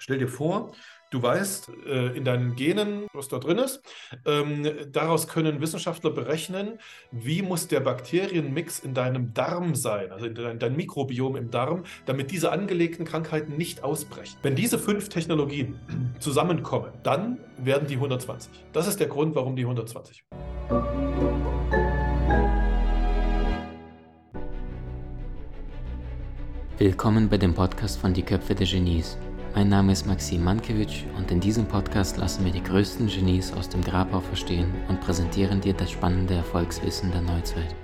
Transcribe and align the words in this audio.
Stell 0.00 0.16
dir 0.16 0.28
vor, 0.28 0.72
du 1.10 1.22
weißt 1.22 1.72
äh, 1.86 2.16
in 2.16 2.24
deinen 2.24 2.56
Genen, 2.56 3.06
was 3.12 3.28
da 3.28 3.38
drin 3.38 3.58
ist. 3.58 3.82
Ähm, 4.24 4.66
daraus 4.90 5.28
können 5.28 5.60
Wissenschaftler 5.60 6.10
berechnen, 6.10 6.78
wie 7.10 7.42
muss 7.42 7.68
der 7.68 7.80
Bakterienmix 7.80 8.78
in 8.78 8.94
deinem 8.94 9.34
Darm 9.34 9.74
sein, 9.74 10.10
also 10.10 10.24
in 10.24 10.34
dein, 10.34 10.58
dein 10.58 10.74
Mikrobiom 10.74 11.36
im 11.36 11.50
Darm, 11.50 11.82
damit 12.06 12.30
diese 12.30 12.50
angelegten 12.50 13.04
Krankheiten 13.04 13.58
nicht 13.58 13.84
ausbrechen. 13.84 14.38
Wenn 14.42 14.56
diese 14.56 14.78
fünf 14.78 15.10
Technologien 15.10 15.78
zusammenkommen, 16.18 16.92
dann 17.02 17.38
werden 17.58 17.86
die 17.86 17.96
120. 17.96 18.50
Das 18.72 18.88
ist 18.88 19.00
der 19.00 19.08
Grund, 19.08 19.34
warum 19.34 19.54
die 19.54 19.64
120. 19.64 20.24
Willkommen 26.78 27.28
bei 27.28 27.36
dem 27.36 27.52
Podcast 27.52 28.00
von 28.00 28.14
Die 28.14 28.22
Köpfe 28.22 28.54
der 28.54 28.66
Genies. 28.66 29.18
Mein 29.52 29.68
Name 29.68 29.90
ist 29.90 30.06
Maxim 30.06 30.44
Mankewitsch 30.44 31.04
und 31.16 31.32
in 31.32 31.40
diesem 31.40 31.66
Podcast 31.66 32.16
lassen 32.16 32.44
wir 32.44 32.52
die 32.52 32.62
größten 32.62 33.08
Genies 33.08 33.52
aus 33.52 33.68
dem 33.68 33.82
Grabau 33.82 34.20
verstehen 34.20 34.72
und 34.88 35.00
präsentieren 35.00 35.60
dir 35.60 35.74
das 35.74 35.90
spannende 35.90 36.34
Erfolgswissen 36.34 37.10
der 37.10 37.22
Neuzeit. 37.22 37.74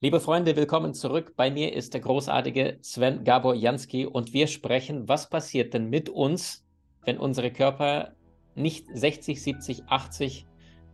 Liebe 0.00 0.20
Freunde, 0.20 0.56
willkommen 0.56 0.94
zurück. 0.94 1.34
Bei 1.36 1.50
mir 1.50 1.74
ist 1.74 1.92
der 1.92 2.00
großartige 2.00 2.78
Sven 2.80 3.24
Gabor 3.24 3.54
Jansky 3.54 4.06
und 4.06 4.32
wir 4.32 4.46
sprechen, 4.46 5.06
was 5.06 5.28
passiert 5.28 5.74
denn 5.74 5.90
mit 5.90 6.08
uns, 6.08 6.64
wenn 7.04 7.18
unsere 7.18 7.50
Körper 7.50 8.14
nicht 8.54 8.86
60, 8.90 9.42
70, 9.42 9.82
80 9.88 10.46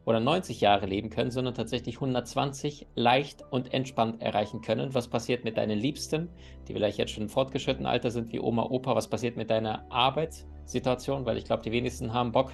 oder 0.04 0.20
90 0.20 0.60
Jahre 0.60 0.86
leben 0.86 1.10
können, 1.10 1.30
sondern 1.30 1.54
tatsächlich 1.54 1.96
120 1.96 2.86
leicht 2.94 3.44
und 3.50 3.72
entspannt 3.74 4.22
erreichen 4.22 4.60
können. 4.60 4.94
Was 4.94 5.08
passiert 5.08 5.44
mit 5.44 5.56
deinen 5.56 5.78
Liebsten, 5.78 6.28
die 6.66 6.72
vielleicht 6.72 6.98
jetzt 6.98 7.12
schon 7.12 7.24
im 7.24 7.28
fortgeschrittenen 7.28 7.86
Alter 7.86 8.10
sind, 8.10 8.32
wie 8.32 8.40
Oma, 8.40 8.64
Opa? 8.64 8.94
Was 8.94 9.08
passiert 9.08 9.36
mit 9.36 9.50
deiner 9.50 9.84
Arbeitssituation? 9.90 11.26
Weil 11.26 11.36
ich 11.36 11.44
glaube, 11.44 11.62
die 11.62 11.72
wenigsten 11.72 12.12
haben 12.14 12.32
Bock, 12.32 12.52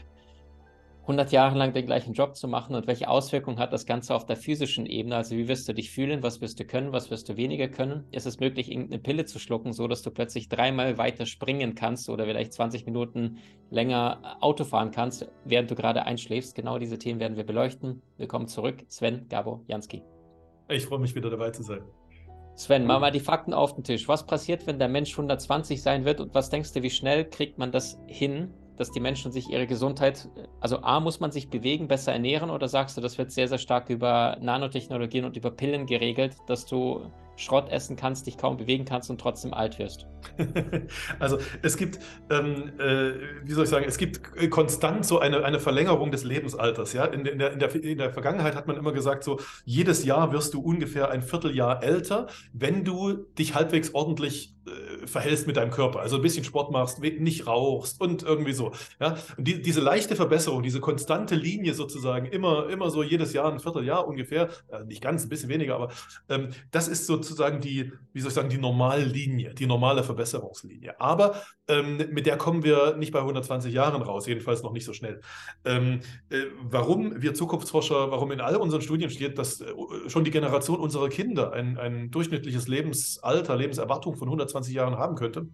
100 1.06 1.30
Jahre 1.30 1.56
lang 1.56 1.72
den 1.72 1.86
gleichen 1.86 2.14
Job 2.14 2.34
zu 2.34 2.48
machen 2.48 2.74
und 2.74 2.88
welche 2.88 3.08
Auswirkungen 3.08 3.60
hat 3.60 3.72
das 3.72 3.86
Ganze 3.86 4.12
auf 4.12 4.26
der 4.26 4.36
physischen 4.36 4.86
Ebene? 4.86 5.14
Also 5.14 5.36
wie 5.36 5.46
wirst 5.46 5.68
du 5.68 5.72
dich 5.72 5.92
fühlen, 5.92 6.24
was 6.24 6.40
wirst 6.40 6.58
du 6.58 6.64
können, 6.64 6.92
was 6.92 7.12
wirst 7.12 7.28
du 7.28 7.36
weniger 7.36 7.68
können? 7.68 8.02
Ist 8.10 8.26
es 8.26 8.40
möglich, 8.40 8.72
irgendeine 8.72 9.00
Pille 9.00 9.24
zu 9.24 9.38
schlucken, 9.38 9.72
so 9.72 9.86
dass 9.86 10.02
du 10.02 10.10
plötzlich 10.10 10.48
dreimal 10.48 10.98
weiter 10.98 11.24
springen 11.24 11.76
kannst 11.76 12.10
oder 12.10 12.24
vielleicht 12.24 12.52
20 12.54 12.86
Minuten 12.86 13.38
länger 13.70 14.36
Auto 14.40 14.64
fahren 14.64 14.90
kannst, 14.90 15.30
während 15.44 15.70
du 15.70 15.76
gerade 15.76 16.02
einschläfst? 16.04 16.56
Genau 16.56 16.76
diese 16.78 16.98
Themen 16.98 17.20
werden 17.20 17.36
wir 17.36 17.46
beleuchten. 17.46 18.02
Willkommen 18.16 18.48
zurück, 18.48 18.82
Sven 18.88 19.28
Gabo 19.28 19.62
Jansky. 19.68 20.02
Ich 20.68 20.86
freue 20.86 20.98
mich 20.98 21.14
wieder 21.14 21.30
dabei 21.30 21.50
zu 21.50 21.62
sein. 21.62 21.82
Sven, 22.56 22.84
mach 22.84 22.98
mal 22.98 23.12
die 23.12 23.20
Fakten 23.20 23.54
auf 23.54 23.74
den 23.74 23.84
Tisch. 23.84 24.08
Was 24.08 24.26
passiert, 24.26 24.66
wenn 24.66 24.80
der 24.80 24.88
Mensch 24.88 25.12
120 25.12 25.80
sein 25.80 26.04
wird 26.04 26.20
und 26.20 26.34
was 26.34 26.50
denkst 26.50 26.72
du, 26.72 26.82
wie 26.82 26.90
schnell 26.90 27.28
kriegt 27.28 27.58
man 27.58 27.70
das 27.70 28.00
hin, 28.08 28.52
dass 28.76 28.90
die 28.90 29.00
Menschen 29.00 29.32
sich 29.32 29.50
ihre 29.50 29.66
Gesundheit, 29.66 30.28
also 30.60 30.82
A, 30.82 31.00
muss 31.00 31.20
man 31.20 31.32
sich 31.32 31.48
bewegen, 31.48 31.88
besser 31.88 32.12
ernähren 32.12 32.50
oder 32.50 32.68
sagst 32.68 32.96
du, 32.96 33.00
das 33.00 33.18
wird 33.18 33.30
sehr, 33.30 33.48
sehr 33.48 33.58
stark 33.58 33.90
über 33.90 34.36
Nanotechnologien 34.40 35.24
und 35.24 35.36
über 35.36 35.50
Pillen 35.50 35.86
geregelt, 35.86 36.36
dass 36.46 36.66
du 36.66 37.10
Schrott 37.36 37.70
essen 37.70 37.96
kannst, 37.96 38.26
dich 38.26 38.38
kaum 38.38 38.56
bewegen 38.56 38.84
kannst 38.84 39.10
und 39.10 39.20
trotzdem 39.20 39.52
alt 39.52 39.78
wirst? 39.78 40.06
also 41.18 41.38
es 41.62 41.76
gibt, 41.76 41.98
ähm, 42.30 42.72
äh, 42.78 43.12
wie 43.44 43.52
soll 43.52 43.64
ich 43.64 43.70
sagen, 43.70 43.84
es 43.86 43.98
gibt 43.98 44.20
konstant 44.50 45.04
so 45.04 45.18
eine, 45.18 45.44
eine 45.44 45.60
Verlängerung 45.60 46.10
des 46.10 46.24
Lebensalters. 46.24 46.94
Ja? 46.94 47.04
In, 47.04 47.26
in, 47.26 47.38
der, 47.38 47.52
in, 47.52 47.58
der, 47.58 47.74
in 47.74 47.98
der 47.98 48.10
Vergangenheit 48.10 48.56
hat 48.56 48.66
man 48.66 48.76
immer 48.76 48.92
gesagt, 48.92 49.22
so 49.22 49.38
jedes 49.64 50.04
Jahr 50.04 50.32
wirst 50.32 50.54
du 50.54 50.60
ungefähr 50.60 51.10
ein 51.10 51.22
Vierteljahr 51.22 51.82
älter, 51.82 52.28
wenn 52.52 52.84
du 52.84 53.12
dich 53.38 53.54
halbwegs 53.54 53.94
ordentlich 53.94 54.54
äh, 54.66 54.95
verhältst 55.06 55.46
mit 55.46 55.56
deinem 55.56 55.70
Körper. 55.70 56.00
Also 56.00 56.16
ein 56.16 56.22
bisschen 56.22 56.44
Sport 56.44 56.70
machst, 56.70 57.00
nicht 57.00 57.46
rauchst 57.46 58.00
und 58.00 58.22
irgendwie 58.22 58.52
so. 58.52 58.72
Ja? 59.00 59.16
Und 59.36 59.46
die, 59.46 59.62
diese 59.62 59.80
leichte 59.80 60.16
Verbesserung, 60.16 60.62
diese 60.62 60.80
konstante 60.80 61.34
Linie 61.34 61.74
sozusagen, 61.74 62.26
immer, 62.26 62.68
immer 62.68 62.90
so 62.90 63.02
jedes 63.02 63.32
Jahr 63.32 63.52
ein 63.52 63.60
Vierteljahr 63.60 64.06
ungefähr, 64.06 64.48
äh, 64.68 64.84
nicht 64.84 65.02
ganz, 65.02 65.24
ein 65.24 65.28
bisschen 65.28 65.48
weniger, 65.48 65.74
aber 65.74 65.90
ähm, 66.28 66.50
das 66.70 66.88
ist 66.88 67.06
sozusagen 67.06 67.60
die, 67.60 67.92
wie 68.12 68.20
soll 68.20 68.28
ich 68.28 68.34
sagen, 68.34 68.48
die 68.48 68.58
Normallinie, 68.58 69.54
die 69.54 69.66
normale 69.66 70.02
Verbesserungslinie. 70.02 71.00
Aber 71.00 71.42
ähm, 71.68 71.96
mit 72.10 72.26
der 72.26 72.36
kommen 72.36 72.62
wir 72.62 72.96
nicht 72.96 73.12
bei 73.12 73.20
120 73.20 73.72
Jahren 73.72 74.02
raus, 74.02 74.26
jedenfalls 74.26 74.62
noch 74.62 74.72
nicht 74.72 74.84
so 74.84 74.92
schnell. 74.92 75.20
Ähm, 75.64 76.00
äh, 76.30 76.42
warum 76.62 77.20
wir 77.22 77.34
Zukunftsforscher, 77.34 78.10
warum 78.10 78.30
in 78.32 78.40
all 78.40 78.56
unseren 78.56 78.82
Studien 78.82 79.10
steht, 79.10 79.38
dass 79.38 79.60
äh, 79.60 79.66
schon 80.08 80.24
die 80.24 80.30
Generation 80.30 80.78
unserer 80.78 81.08
Kinder 81.08 81.52
ein, 81.52 81.78
ein 81.78 82.10
durchschnittliches 82.10 82.68
Lebensalter, 82.68 83.56
Lebenserwartung 83.56 84.16
von 84.16 84.28
120 84.28 84.74
Jahren 84.74 84.95
haben 84.98 85.16
könnte, 85.16 85.48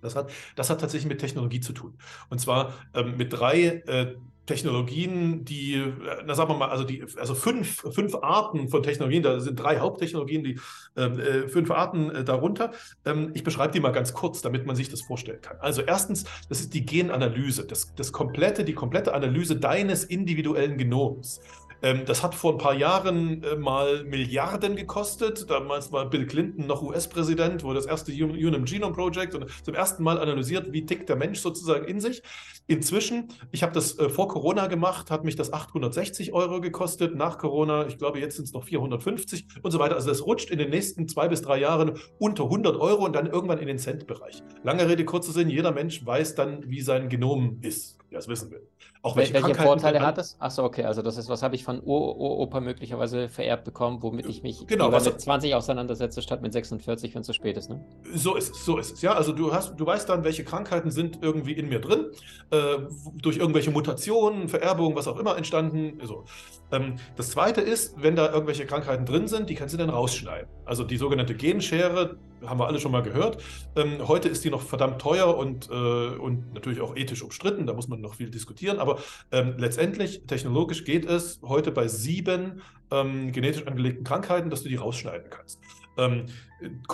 das 0.00 0.16
hat, 0.16 0.30
das 0.56 0.68
hat 0.68 0.80
tatsächlich 0.80 1.08
mit 1.08 1.20
Technologie 1.20 1.60
zu 1.60 1.72
tun. 1.72 1.96
Und 2.28 2.40
zwar 2.40 2.74
ähm, 2.94 3.16
mit 3.16 3.32
drei 3.32 3.82
äh, 3.86 4.14
Technologien, 4.46 5.44
die, 5.44 5.74
äh, 5.74 5.92
na 6.26 6.34
sagen 6.34 6.50
wir 6.50 6.56
mal, 6.56 6.68
also 6.68 6.82
die, 6.82 7.04
also 7.16 7.34
fünf, 7.34 7.84
fünf 7.92 8.16
Arten 8.16 8.68
von 8.68 8.82
Technologien, 8.82 9.22
da 9.22 9.38
sind 9.38 9.56
drei 9.56 9.78
Haupttechnologien, 9.78 10.42
die 10.42 10.58
ähm, 10.96 11.20
äh, 11.20 11.48
fünf 11.48 11.70
Arten 11.70 12.10
äh, 12.10 12.24
darunter. 12.24 12.72
Ähm, 13.04 13.30
ich 13.34 13.44
beschreibe 13.44 13.72
die 13.72 13.80
mal 13.80 13.92
ganz 13.92 14.12
kurz, 14.12 14.42
damit 14.42 14.66
man 14.66 14.74
sich 14.74 14.88
das 14.88 15.02
vorstellen 15.02 15.40
kann. 15.40 15.58
Also 15.60 15.82
erstens, 15.82 16.24
das 16.48 16.60
ist 16.60 16.74
die 16.74 16.84
Genanalyse, 16.84 17.64
das, 17.64 17.94
das 17.94 18.10
komplette, 18.10 18.64
die 18.64 18.74
komplette 18.74 19.14
Analyse 19.14 19.56
deines 19.56 20.02
individuellen 20.02 20.76
Genoms. 20.76 21.40
Ähm, 21.82 22.04
das 22.06 22.22
hat 22.22 22.34
vor 22.34 22.52
ein 22.52 22.58
paar 22.58 22.74
Jahren 22.74 23.42
äh, 23.42 23.56
mal 23.56 24.04
Milliarden 24.04 24.76
gekostet. 24.76 25.50
Damals 25.50 25.90
war 25.90 26.08
Bill 26.08 26.26
Clinton 26.26 26.66
noch 26.66 26.82
US-Präsident, 26.82 27.64
wurde 27.64 27.80
das 27.80 27.86
erste 27.86 28.12
Human 28.12 28.64
Genome 28.64 28.94
Project 28.94 29.34
und 29.34 29.46
zum 29.64 29.74
ersten 29.74 30.02
Mal 30.02 30.18
analysiert, 30.18 30.72
wie 30.72 30.86
tickt 30.86 31.08
der 31.08 31.16
Mensch 31.16 31.40
sozusagen 31.40 31.84
in 31.86 32.00
sich. 32.00 32.22
Inzwischen, 32.68 33.28
ich 33.50 33.62
habe 33.64 33.72
das 33.72 33.98
äh, 33.98 34.08
vor 34.08 34.28
Corona 34.28 34.68
gemacht, 34.68 35.10
hat 35.10 35.24
mich 35.24 35.34
das 35.34 35.52
860 35.52 36.32
Euro 36.32 36.60
gekostet. 36.60 37.16
Nach 37.16 37.38
Corona, 37.38 37.86
ich 37.86 37.98
glaube, 37.98 38.20
jetzt 38.20 38.36
sind 38.36 38.44
es 38.44 38.52
noch 38.52 38.64
450 38.64 39.46
und 39.62 39.70
so 39.72 39.80
weiter. 39.80 39.96
Also 39.96 40.08
das 40.08 40.24
rutscht 40.24 40.50
in 40.50 40.58
den 40.58 40.70
nächsten 40.70 41.08
zwei 41.08 41.26
bis 41.28 41.42
drei 41.42 41.58
Jahren 41.58 41.98
unter 42.18 42.44
100 42.44 42.76
Euro 42.76 43.04
und 43.04 43.16
dann 43.16 43.26
irgendwann 43.26 43.58
in 43.58 43.66
den 43.66 43.78
Cent-Bereich. 43.78 44.42
Lange 44.62 44.88
Rede, 44.88 45.04
kurzer 45.04 45.32
Sinn, 45.32 45.50
jeder 45.50 45.72
Mensch 45.72 46.06
weiß 46.06 46.36
dann, 46.36 46.70
wie 46.70 46.80
sein 46.80 47.08
Genom 47.08 47.58
ist. 47.62 48.01
Ja, 48.12 48.18
das 48.18 48.28
wissen 48.28 48.50
wir. 48.50 48.60
Auch 49.00 49.16
welche, 49.16 49.32
welche 49.32 49.54
Vorteile 49.54 50.00
hat 50.00 50.18
es? 50.18 50.36
Achso, 50.38 50.64
okay, 50.64 50.84
also 50.84 51.00
das 51.00 51.16
ist, 51.16 51.30
was 51.30 51.42
habe 51.42 51.54
ich 51.54 51.64
von 51.64 51.80
Uropa 51.80 52.60
möglicherweise 52.60 53.30
vererbt 53.30 53.64
bekommen, 53.64 54.02
womit 54.02 54.26
ich 54.26 54.42
mich 54.42 54.66
genau, 54.66 54.92
was, 54.92 55.06
mit 55.06 55.18
20 55.18 55.54
auseinandersetze, 55.54 56.20
statt 56.20 56.42
mit 56.42 56.52
46, 56.52 57.14
wenn 57.14 57.22
es 57.22 57.26
zu 57.26 57.32
spät 57.32 57.56
ist, 57.56 57.70
ne? 57.70 57.82
So 58.12 58.36
ist 58.36 58.54
es, 58.54 58.66
so 58.66 58.76
ist 58.76 58.92
es, 58.92 59.02
ja. 59.02 59.14
Also 59.14 59.32
du 59.32 59.54
hast, 59.54 59.80
du 59.80 59.86
weißt 59.86 60.10
dann, 60.10 60.24
welche 60.24 60.44
Krankheiten 60.44 60.90
sind 60.90 61.20
irgendwie 61.22 61.52
in 61.52 61.70
mir 61.70 61.80
drin, 61.80 62.08
äh, 62.50 62.80
durch 63.14 63.38
irgendwelche 63.38 63.70
Mutationen, 63.70 64.50
Vererbung, 64.50 64.94
was 64.94 65.08
auch 65.08 65.18
immer 65.18 65.38
entstanden. 65.38 65.98
So. 66.06 66.26
Ähm, 66.70 66.96
das 67.16 67.30
zweite 67.30 67.62
ist, 67.62 67.94
wenn 68.02 68.14
da 68.14 68.30
irgendwelche 68.30 68.66
Krankheiten 68.66 69.06
drin 69.06 69.26
sind, 69.26 69.48
die 69.48 69.54
kannst 69.54 69.72
du 69.72 69.78
dann 69.78 69.88
rausschneiden. 69.88 70.50
Also 70.66 70.84
die 70.84 70.98
sogenannte 70.98 71.34
Genschere, 71.34 72.18
haben 72.46 72.60
wir 72.60 72.66
alle 72.66 72.80
schon 72.80 72.92
mal 72.92 73.02
gehört. 73.02 73.42
Ähm, 73.76 74.06
heute 74.06 74.28
ist 74.28 74.44
die 74.44 74.50
noch 74.50 74.62
verdammt 74.62 75.00
teuer 75.00 75.36
und, 75.36 75.70
äh, 75.70 75.72
und 75.72 76.54
natürlich 76.54 76.80
auch 76.80 76.96
ethisch 76.96 77.22
umstritten, 77.22 77.66
da 77.66 77.72
muss 77.72 77.88
man 77.88 78.00
noch 78.00 78.14
viel 78.14 78.30
diskutieren, 78.30 78.78
aber 78.78 78.98
ähm, 79.30 79.54
letztendlich, 79.58 80.26
technologisch 80.26 80.84
geht 80.84 81.04
es 81.04 81.40
heute 81.42 81.70
bei 81.72 81.88
sieben 81.88 82.62
ähm, 82.90 83.32
genetisch 83.32 83.66
angelegten 83.66 84.04
Krankheiten, 84.04 84.50
dass 84.50 84.62
du 84.62 84.68
die 84.68 84.76
rausschneiden 84.76 85.30
kannst. 85.30 85.60
Ähm, 85.98 86.26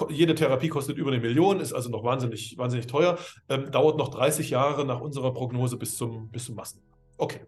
jede 0.09 0.35
Therapie 0.35 0.69
kostet 0.69 0.97
über 0.97 1.11
eine 1.11 1.21
Million, 1.21 1.61
ist 1.61 1.73
also 1.73 1.89
noch 1.89 2.05
wahnsinnig, 2.05 2.57
wahnsinnig 2.59 2.87
teuer, 2.87 3.19
ähm, 3.49 3.71
dauert 3.71 3.99
noch 3.99 4.09
30 4.09 4.51
Jahre 4.51 4.85
nach 4.85 5.01
unserer 5.01 5.33
Prognose 5.33 5.77
bis 5.77 5.97
zum, 5.97 6.31
bis 6.31 6.47
zum 6.47 6.57
Massen. 6.57 6.81
Okay. 7.17 7.41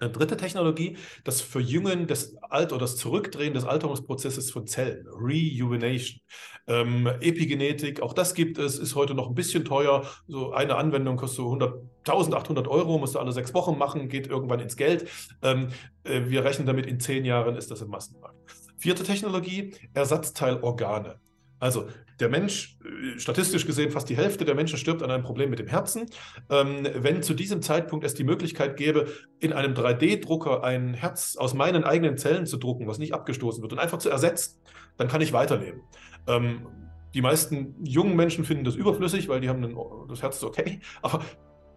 Eine 0.00 0.10
dritte 0.10 0.36
Technologie, 0.36 0.96
das 1.24 1.42
Verjüngen 1.42 2.06
des 2.06 2.36
Alt- 2.42 2.72
oder 2.72 2.80
das 2.80 2.96
Zurückdrehen 2.96 3.52
des 3.52 3.64
Alterungsprozesses 3.64 4.50
von 4.50 4.66
Zellen, 4.66 5.06
Rejuvenation. 5.06 6.20
Ähm, 6.66 7.06
Epigenetik, 7.20 8.00
auch 8.00 8.14
das 8.14 8.34
gibt 8.34 8.58
es, 8.58 8.78
ist 8.78 8.94
heute 8.94 9.14
noch 9.14 9.28
ein 9.28 9.34
bisschen 9.34 9.64
teuer. 9.64 10.06
So 10.26 10.52
eine 10.52 10.76
Anwendung 10.76 11.16
kostet 11.16 11.36
so 11.36 11.52
1800 11.52 12.66
Euro, 12.66 12.98
musst 12.98 13.14
du 13.14 13.18
alle 13.18 13.32
sechs 13.32 13.52
Wochen 13.52 13.76
machen, 13.76 14.08
geht 14.08 14.26
irgendwann 14.26 14.60
ins 14.60 14.76
Geld. 14.76 15.08
Ähm, 15.42 15.68
äh, 16.04 16.22
wir 16.26 16.44
rechnen 16.44 16.66
damit, 16.66 16.86
in 16.86 16.98
zehn 16.98 17.24
Jahren 17.24 17.56
ist 17.56 17.70
das 17.70 17.82
im 17.82 17.88
Massenmarkt. 17.88 18.36
Vierte 18.78 19.02
Technologie, 19.02 19.74
Ersatzteilorgane. 19.92 21.20
Also 21.60 21.86
der 22.18 22.28
Mensch, 22.28 22.78
äh, 22.84 23.18
statistisch 23.18 23.66
gesehen, 23.66 23.90
fast 23.90 24.08
die 24.08 24.16
Hälfte 24.16 24.44
der 24.44 24.54
Menschen 24.54 24.78
stirbt 24.78 25.02
an 25.02 25.10
einem 25.10 25.22
Problem 25.22 25.50
mit 25.50 25.58
dem 25.58 25.68
Herzen. 25.68 26.06
Ähm, 26.48 26.88
wenn 26.94 27.22
zu 27.22 27.34
diesem 27.34 27.62
Zeitpunkt 27.62 28.04
es 28.04 28.14
die 28.14 28.24
Möglichkeit 28.24 28.76
gäbe, 28.76 29.06
in 29.38 29.52
einem 29.52 29.74
3D-Drucker 29.74 30.64
ein 30.64 30.94
Herz 30.94 31.36
aus 31.36 31.54
meinen 31.54 31.84
eigenen 31.84 32.16
Zellen 32.16 32.46
zu 32.46 32.56
drucken, 32.56 32.88
was 32.88 32.98
nicht 32.98 33.14
abgestoßen 33.14 33.62
wird 33.62 33.72
und 33.72 33.78
einfach 33.78 33.98
zu 33.98 34.10
ersetzen, 34.10 34.58
dann 34.96 35.06
kann 35.06 35.20
ich 35.20 35.32
weiterleben. 35.32 35.82
Ähm, 36.26 36.66
die 37.14 37.22
meisten 37.22 37.74
jungen 37.84 38.16
Menschen 38.16 38.44
finden 38.44 38.64
das 38.64 38.74
überflüssig, 38.74 39.28
weil 39.28 39.40
die 39.40 39.48
haben 39.48 39.62
ein, 39.62 39.76
das 40.08 40.22
Herz 40.22 40.36
ist 40.36 40.44
okay, 40.44 40.80
aber 41.02 41.20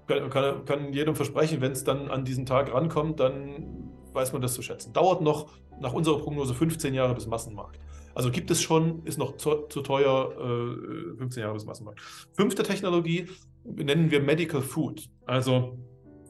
kann, 0.07 0.29
kann, 0.29 0.65
kann 0.65 0.93
jedem 0.93 1.15
versprechen, 1.15 1.61
wenn 1.61 1.71
es 1.73 1.83
dann 1.83 2.09
an 2.09 2.25
diesen 2.25 2.45
Tag 2.45 2.73
rankommt, 2.73 3.19
dann 3.19 3.91
weiß 4.13 4.31
man 4.31 4.41
das 4.41 4.53
zu 4.53 4.61
schätzen. 4.61 4.93
Dauert 4.93 5.21
noch 5.21 5.49
nach 5.79 5.93
unserer 5.93 6.19
Prognose 6.19 6.53
15 6.53 6.93
Jahre 6.93 7.15
bis 7.15 7.25
Massenmarkt. 7.25 7.79
Also 8.15 8.31
gibt 8.31 8.51
es 8.51 8.61
schon, 8.61 9.05
ist 9.05 9.17
noch 9.17 9.37
zu, 9.37 9.67
zu 9.69 9.81
teuer, 9.81 10.31
äh, 10.31 11.17
15 11.17 11.41
Jahre 11.41 11.53
bis 11.53 11.65
Massenmarkt. 11.65 12.01
Fünfte 12.33 12.63
Technologie, 12.63 13.27
nennen 13.63 14.11
wir 14.11 14.21
Medical 14.21 14.61
Food. 14.61 15.09
Also 15.25 15.77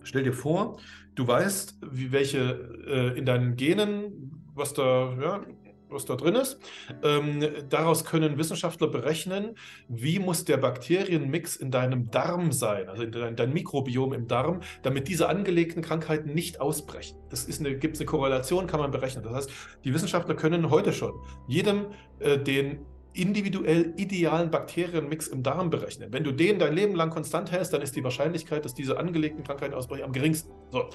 stell 0.04 0.24
dir 0.24 0.34
vor, 0.34 0.80
du 1.16 1.28
weißt, 1.28 1.80
wie 1.92 2.12
welche 2.12 2.84
äh, 2.88 3.18
in 3.18 3.26
deinen 3.26 3.56
Genen, 3.56 4.44
was 4.54 4.74
da, 4.74 5.18
ja, 5.20 5.46
was 5.94 6.06
da 6.06 6.16
drin 6.16 6.36
ist. 6.36 6.60
Ähm, 7.04 7.44
daraus 7.70 8.06
können 8.06 8.38
Wissenschaftler 8.38 8.88
berechnen, 8.88 9.56
wie 9.88 10.20
muss 10.20 10.46
der 10.46 10.58
Bakterienmix 10.58 11.56
in 11.56 11.72
deinem 11.72 12.10
Darm 12.12 12.52
sein, 12.52 12.90
also 12.90 13.06
dein, 13.06 13.36
dein, 13.36 13.54
Mikrobiom 13.54 14.14
im 14.14 14.28
Darm, 14.28 14.62
damit 14.82 15.08
diese 15.08 15.30
angelegten 15.30 15.82
Krankheiten 15.82 16.34
nicht 16.34 16.60
ausbrechen. 16.60 17.18
Das 17.30 17.46
gibt 17.48 17.96
es 17.96 18.00
eine 18.00 18.06
Korrelation, 18.06 18.68
kann 18.68 18.80
man 18.80 18.92
berechnen. 18.92 19.24
Das 19.24 19.34
heißt, 19.34 19.52
die 19.84 19.94
Wissenschaftler 19.94 20.36
können 20.36 20.70
heute 20.70 20.94
schon 20.94 21.14
jedem 21.48 21.88
äh, 22.20 22.38
den 22.38 22.86
individuell 23.14 23.94
idealen 23.98 24.50
Bakterienmix 24.50 25.28
im 25.28 25.44
Darm 25.44 25.70
berechnen. 25.70 26.12
Wenn 26.12 26.24
du 26.24 26.32
den 26.32 26.60
dein 26.60 26.74
Leben 26.74 26.96
lang 26.96 27.10
konstant 27.12 27.52
hältst, 27.52 27.74
dann 27.74 27.82
ist 27.82 27.96
die 27.96 28.04
Wahrscheinlichkeit, 28.04 28.66
dass 28.66 28.74
diese 28.74 28.98
angelegten 28.98 29.44
Krankheiten 29.44 29.74
ausbrechen, 29.74 30.04
am 30.04 30.14
geringsten. 30.14 30.52
So. 30.72 30.90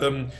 Ähm, 0.00 0.30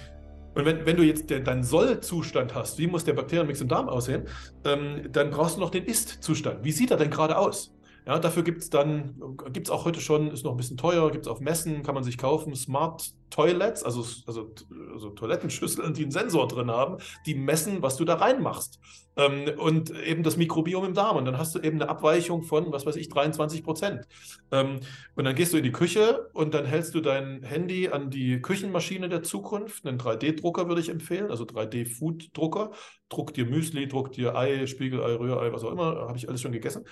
und 0.54 0.64
wenn, 0.64 0.84
wenn 0.86 0.96
du 0.96 1.02
jetzt 1.02 1.30
den, 1.30 1.44
deinen 1.44 1.62
Soll-Zustand 1.62 2.54
hast, 2.54 2.78
wie 2.78 2.86
muss 2.86 3.04
der 3.04 3.14
Bakterienmix 3.14 3.60
im 3.60 3.68
Darm 3.68 3.88
aussehen, 3.88 4.24
ähm, 4.64 5.08
dann 5.12 5.30
brauchst 5.30 5.56
du 5.56 5.60
noch 5.60 5.70
den 5.70 5.84
Ist-Zustand. 5.84 6.64
Wie 6.64 6.72
sieht 6.72 6.90
er 6.90 6.96
denn 6.96 7.10
gerade 7.10 7.38
aus? 7.38 7.72
Ja, 8.06 8.18
dafür 8.18 8.42
gibt 8.42 8.62
es 8.62 8.70
dann, 8.70 9.14
gibt 9.52 9.68
es 9.68 9.70
auch 9.70 9.84
heute 9.84 10.00
schon, 10.00 10.30
ist 10.30 10.44
noch 10.44 10.52
ein 10.52 10.56
bisschen 10.56 10.76
teuer, 10.76 11.10
gibt 11.10 11.26
es 11.26 11.30
auf 11.30 11.40
Messen, 11.40 11.82
kann 11.82 11.94
man 11.94 12.02
sich 12.02 12.18
kaufen, 12.18 12.54
Smart 12.54 13.12
Toilets, 13.30 13.82
also, 13.82 14.04
also, 14.26 14.52
also 14.92 15.10
Toilettenschüsseln, 15.10 15.94
die 15.94 16.02
einen 16.02 16.10
Sensor 16.10 16.48
drin 16.48 16.70
haben, 16.70 16.98
die 17.26 17.34
messen, 17.34 17.82
was 17.82 17.96
du 17.96 18.04
da 18.04 18.14
reinmachst. 18.14 18.80
Ähm, 19.16 19.58
und 19.58 19.90
eben 19.90 20.22
das 20.22 20.36
Mikrobiom 20.36 20.84
im 20.84 20.94
Darm. 20.94 21.16
Und 21.16 21.24
dann 21.24 21.38
hast 21.38 21.54
du 21.54 21.60
eben 21.60 21.80
eine 21.80 21.90
Abweichung 21.90 22.42
von, 22.42 22.72
was 22.72 22.86
weiß 22.86 22.96
ich, 22.96 23.08
23 23.08 23.62
Prozent. 23.62 24.06
Ähm, 24.52 24.80
und 25.14 25.24
dann 25.24 25.34
gehst 25.34 25.52
du 25.52 25.56
in 25.56 25.64
die 25.64 25.72
Küche 25.72 26.28
und 26.32 26.54
dann 26.54 26.64
hältst 26.64 26.94
du 26.94 27.00
dein 27.00 27.42
Handy 27.42 27.88
an 27.88 28.10
die 28.10 28.40
Küchenmaschine 28.40 29.08
der 29.08 29.22
Zukunft. 29.22 29.86
Einen 29.86 29.98
3D-Drucker 29.98 30.68
würde 30.68 30.80
ich 30.80 30.88
empfehlen, 30.88 31.30
also 31.30 31.44
3D-Food-Drucker. 31.44 32.70
Druck 33.08 33.34
dir 33.34 33.46
Müsli, 33.46 33.88
druck 33.88 34.12
dir 34.12 34.36
Ei, 34.36 34.66
Spiegelei, 34.66 35.14
Rührei, 35.16 35.52
was 35.52 35.64
auch 35.64 35.72
immer, 35.72 36.06
habe 36.06 36.16
ich 36.16 36.28
alles 36.28 36.40
schon 36.40 36.52
gegessen. 36.52 36.84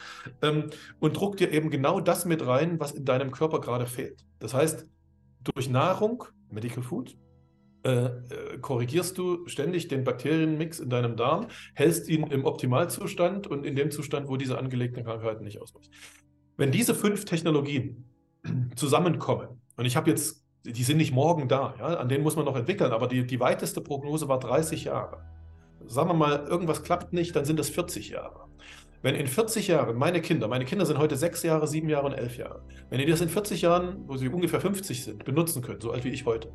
Ähm, 0.43 0.71
und 0.99 1.17
druck 1.17 1.37
dir 1.37 1.53
eben 1.53 1.71
genau 1.71 2.01
das 2.01 2.25
mit 2.25 2.45
rein, 2.47 2.81
was 2.81 2.93
in 2.93 3.05
deinem 3.05 3.31
Körper 3.31 3.61
gerade 3.61 3.87
fehlt. 3.87 4.25
Das 4.41 4.55
heißt, 4.55 4.87
durch 5.45 5.69
Nahrung, 5.71 6.25
Medical 6.51 6.83
Food, 6.83 7.17
äh, 7.85 8.07
äh, 8.07 8.59
korrigierst 8.61 9.17
du 9.19 9.47
ständig 9.47 9.87
den 9.87 10.03
Bakterienmix 10.03 10.81
in 10.81 10.91
deinem 10.91 11.17
Darm, 11.17 11.47
hältst 11.75 12.09
ihn 12.09 12.27
im 12.27 12.45
Optimalzustand 12.45 13.47
und 13.47 13.65
in 13.65 13.77
dem 13.77 13.91
Zustand, 13.93 14.29
wo 14.29 14.37
diese 14.37 14.59
angelegten 14.59 15.05
Krankheiten 15.05 15.45
nicht 15.45 15.61
ausbrechen. 15.61 15.93
Wenn 16.57 16.73
diese 16.73 16.95
fünf 16.95 17.25
Technologien 17.25 18.05
zusammenkommen, 18.77 19.61
und 19.77 19.85
ich 19.85 19.97
habe 19.97 20.11
jetzt, 20.11 20.45
die 20.65 20.83
sind 20.83 20.97
nicht 20.97 21.13
morgen 21.13 21.47
da, 21.47 21.75
ja, 21.79 21.87
an 21.99 22.09
denen 22.09 22.25
muss 22.25 22.35
man 22.35 22.45
noch 22.45 22.57
entwickeln, 22.57 22.91
aber 22.91 23.07
die, 23.07 23.25
die 23.25 23.39
weiteste 23.39 23.81
Prognose 23.81 24.29
war 24.29 24.41
30 24.41 24.85
Jahre. 24.85 25.23
Sagen 25.87 26.11
wir 26.11 26.15
mal, 26.15 26.47
irgendwas 26.49 26.83
klappt 26.83 27.13
nicht, 27.13 27.37
dann 27.37 27.45
sind 27.45 27.61
es 27.61 27.71
40 27.71 28.09
Jahre. 28.11 28.49
Wenn 29.03 29.15
in 29.15 29.27
40 29.27 29.69
Jahren 29.69 29.97
meine 29.97 30.21
Kinder, 30.21 30.49
meine 30.49 30.65
Kinder 30.65 30.85
sind 30.85 30.99
heute 30.99 31.17
sechs 31.17 31.43
Jahre, 31.43 31.69
sieben 31.69 31.89
Jahre 31.89 32.07
und 32.07 32.15
elf 32.15 32.37
Jahre, 32.37 32.63
wenn 32.91 32.99
die 32.99 33.07
das 33.07 33.21
in 33.21 33.29
40 33.29 33.63
Jahren, 33.63 34.09
wo 34.09 34.17
sie 34.17 34.29
ungefähr 34.29 34.61
50 34.61 35.05
sind, 35.05 35.25
benutzen 35.25 35.63
können, 35.63 35.81
so 35.81 35.93
alt 35.93 36.05
wie 36.05 36.11
ich 36.11 36.27
heute, 36.27 36.53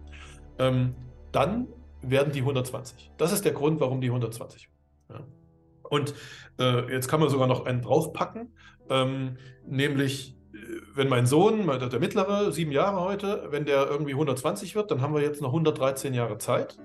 ähm, 0.60 0.95
dann 1.31 1.68
werden 2.01 2.34
die 2.34 2.42
120. 2.42 3.12
Das 3.18 3.31
ist 3.31 3.45
der 3.45 3.54
Grund, 3.54 3.80
warum 3.80 4.01
die 4.01 4.07
120. 4.07 4.69
Ja. 5.10 5.25
Und 5.84 6.13
äh, 6.60 6.92
jetzt 6.92 7.07
kann 7.07 7.19
man 7.22 7.30
sogar 7.30 7.48
noch 7.48 7.66
einen 7.66 7.81
draufpacken, 7.81 8.54
ähm, 8.90 9.38
nämlich 9.66 10.36
äh, 10.54 10.57
wenn 10.95 11.07
mein 11.07 11.25
Sohn, 11.25 11.66
der 11.68 12.00
mittlere, 12.00 12.51
sieben 12.51 12.72
Jahre 12.72 13.01
heute, 13.01 13.48
wenn 13.51 13.66
der 13.66 13.90
irgendwie 13.90 14.13
120 14.13 14.75
wird, 14.75 14.92
dann 14.92 15.01
haben 15.01 15.13
wir 15.13 15.22
jetzt 15.22 15.42
noch 15.42 15.50
113 15.50 16.13
Jahre 16.13 16.38
Zeit, 16.40 16.78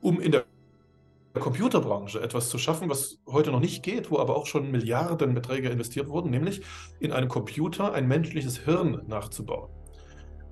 um 0.00 0.20
in 0.20 0.32
der 0.32 0.44
Computerbranche 1.38 2.20
etwas 2.20 2.48
zu 2.48 2.58
schaffen, 2.58 2.88
was 2.88 3.18
heute 3.26 3.50
noch 3.50 3.60
nicht 3.60 3.82
geht, 3.82 4.10
wo 4.10 4.18
aber 4.18 4.36
auch 4.36 4.46
schon 4.46 4.70
Milliardenbeträge 4.70 5.68
investiert 5.68 6.08
wurden, 6.08 6.30
nämlich 6.30 6.62
in 7.00 7.12
einem 7.12 7.28
Computer 7.28 7.92
ein 7.92 8.06
menschliches 8.08 8.58
Hirn 8.58 9.02
nachzubauen. 9.06 9.70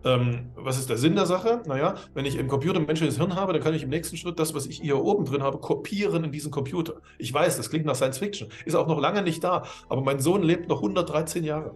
Ähm, 0.04 0.50
was 0.54 0.78
ist 0.78 0.88
der 0.88 0.98
Sinn 0.98 1.16
der 1.16 1.26
Sache? 1.26 1.62
Naja, 1.66 1.96
wenn 2.14 2.26
ich 2.26 2.36
im 2.36 2.46
Computer 2.46 2.78
ein 2.78 2.86
menschliches 2.86 3.16
Hirn 3.16 3.34
habe, 3.34 3.52
dann 3.52 3.62
kann 3.62 3.74
ich 3.74 3.82
im 3.82 3.88
nächsten 3.88 4.16
Schritt 4.16 4.38
das, 4.38 4.54
was 4.54 4.66
ich 4.66 4.80
hier 4.80 5.02
oben 5.02 5.24
drin 5.24 5.42
habe, 5.42 5.58
kopieren 5.58 6.22
in 6.22 6.32
diesen 6.32 6.52
Computer. 6.52 7.00
Ich 7.18 7.34
weiß, 7.34 7.56
das 7.56 7.70
klingt 7.70 7.86
nach 7.86 7.96
Science 7.96 8.18
Fiction, 8.18 8.48
ist 8.64 8.76
auch 8.76 8.86
noch 8.86 9.00
lange 9.00 9.22
nicht 9.22 9.42
da, 9.42 9.64
aber 9.88 10.02
mein 10.02 10.20
Sohn 10.20 10.42
lebt 10.42 10.68
noch 10.68 10.78
113 10.78 11.42
Jahre. 11.42 11.74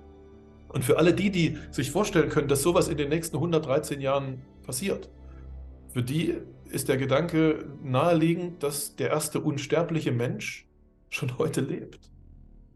Und 0.69 0.85
für 0.85 0.99
alle 0.99 1.13
die, 1.13 1.31
die 1.31 1.59
sich 1.73 1.91
vorstellen 1.91 2.29
können, 2.29 2.47
dass 2.47 2.63
sowas 2.63 2.89
in 2.89 2.97
den 2.97 3.09
nächsten 3.09 3.37
113 3.37 4.01
Jahren 4.01 4.43
passiert, 4.63 5.11
für 5.93 6.03
die 6.05 6.37
ist 6.71 6.89
der 6.89 6.97
Gedanke 6.97 7.67
naheliegend, 7.83 8.63
dass 8.63 8.97
der 8.97 9.11
erste 9.11 9.41
unsterbliche 9.41 10.13
Mensch 10.13 10.69
schon 11.09 11.39
heute 11.39 11.61
lebt. 11.61 12.11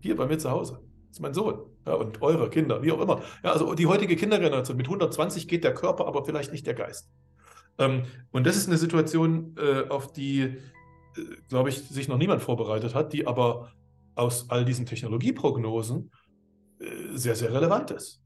Hier 0.00 0.17
bei 0.17 0.26
mir 0.26 0.38
zu 0.38 0.50
Hause. 0.50 0.81
Das 1.08 1.19
ist 1.19 1.20
mein 1.20 1.35
Sohn. 1.35 1.61
Ja, 1.87 1.94
und 1.94 2.20
eure 2.23 2.50
Kinder, 2.50 2.82
wie 2.82 2.93
auch 2.93 3.00
immer. 3.00 3.23
Ja, 3.43 3.52
also 3.52 3.75
die 3.75 3.87
heutige 3.87 4.17
Kindergeneration, 4.17 4.76
mit 4.76 4.87
120 4.87 5.49
geht 5.49 5.64
der 5.64 5.75
Körper, 5.75 6.06
aber 6.06 6.25
vielleicht 6.25 6.50
nicht 6.50 6.67
der 6.67 6.75
Geist. 6.75 7.08
Ähm, 7.79 8.05
und 8.32 8.46
das 8.46 8.56
ist 8.56 8.69
eine 8.69 8.79
Situation, 8.79 9.55
äh, 9.58 9.88
auf 9.88 10.12
die, 10.12 10.40
äh, 10.40 10.56
glaube 11.49 11.69
ich, 11.69 11.79
sich 11.82 12.08
noch 12.08 12.19
niemand 12.19 12.43
vorbereitet 12.43 12.94
hat, 12.94 13.12
die 13.12 13.26
aber 13.26 13.73
aus 14.14 14.50
all 14.50 14.64
diesen 14.64 14.87
Technologieprognosen 14.87 16.11
äh, 16.81 16.87
sehr, 17.14 17.37
sehr 17.37 17.52
relevant 17.52 17.90
ist. 17.90 18.24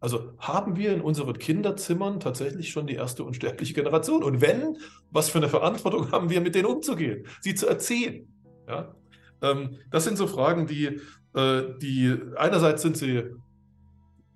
Also 0.00 0.32
haben 0.38 0.76
wir 0.76 0.94
in 0.94 1.02
unseren 1.02 1.38
Kinderzimmern 1.38 2.20
tatsächlich 2.20 2.70
schon 2.70 2.86
die 2.86 2.94
erste 2.94 3.22
unsterbliche 3.22 3.74
Generation? 3.74 4.24
Und 4.24 4.40
wenn, 4.40 4.78
was 5.10 5.28
für 5.28 5.38
eine 5.38 5.48
Verantwortung 5.48 6.10
haben 6.10 6.30
wir, 6.30 6.40
mit 6.40 6.54
denen 6.54 6.66
umzugehen, 6.66 7.26
sie 7.40 7.54
zu 7.54 7.68
erziehen? 7.68 8.32
Ja? 8.66 8.94
Ähm, 9.42 9.76
das 9.90 10.04
sind 10.04 10.16
so 10.16 10.26
Fragen, 10.26 10.66
die, 10.66 11.00
äh, 11.34 11.62
die 11.80 12.16
einerseits 12.36 12.80
sind 12.80 12.96
sie 12.96 13.24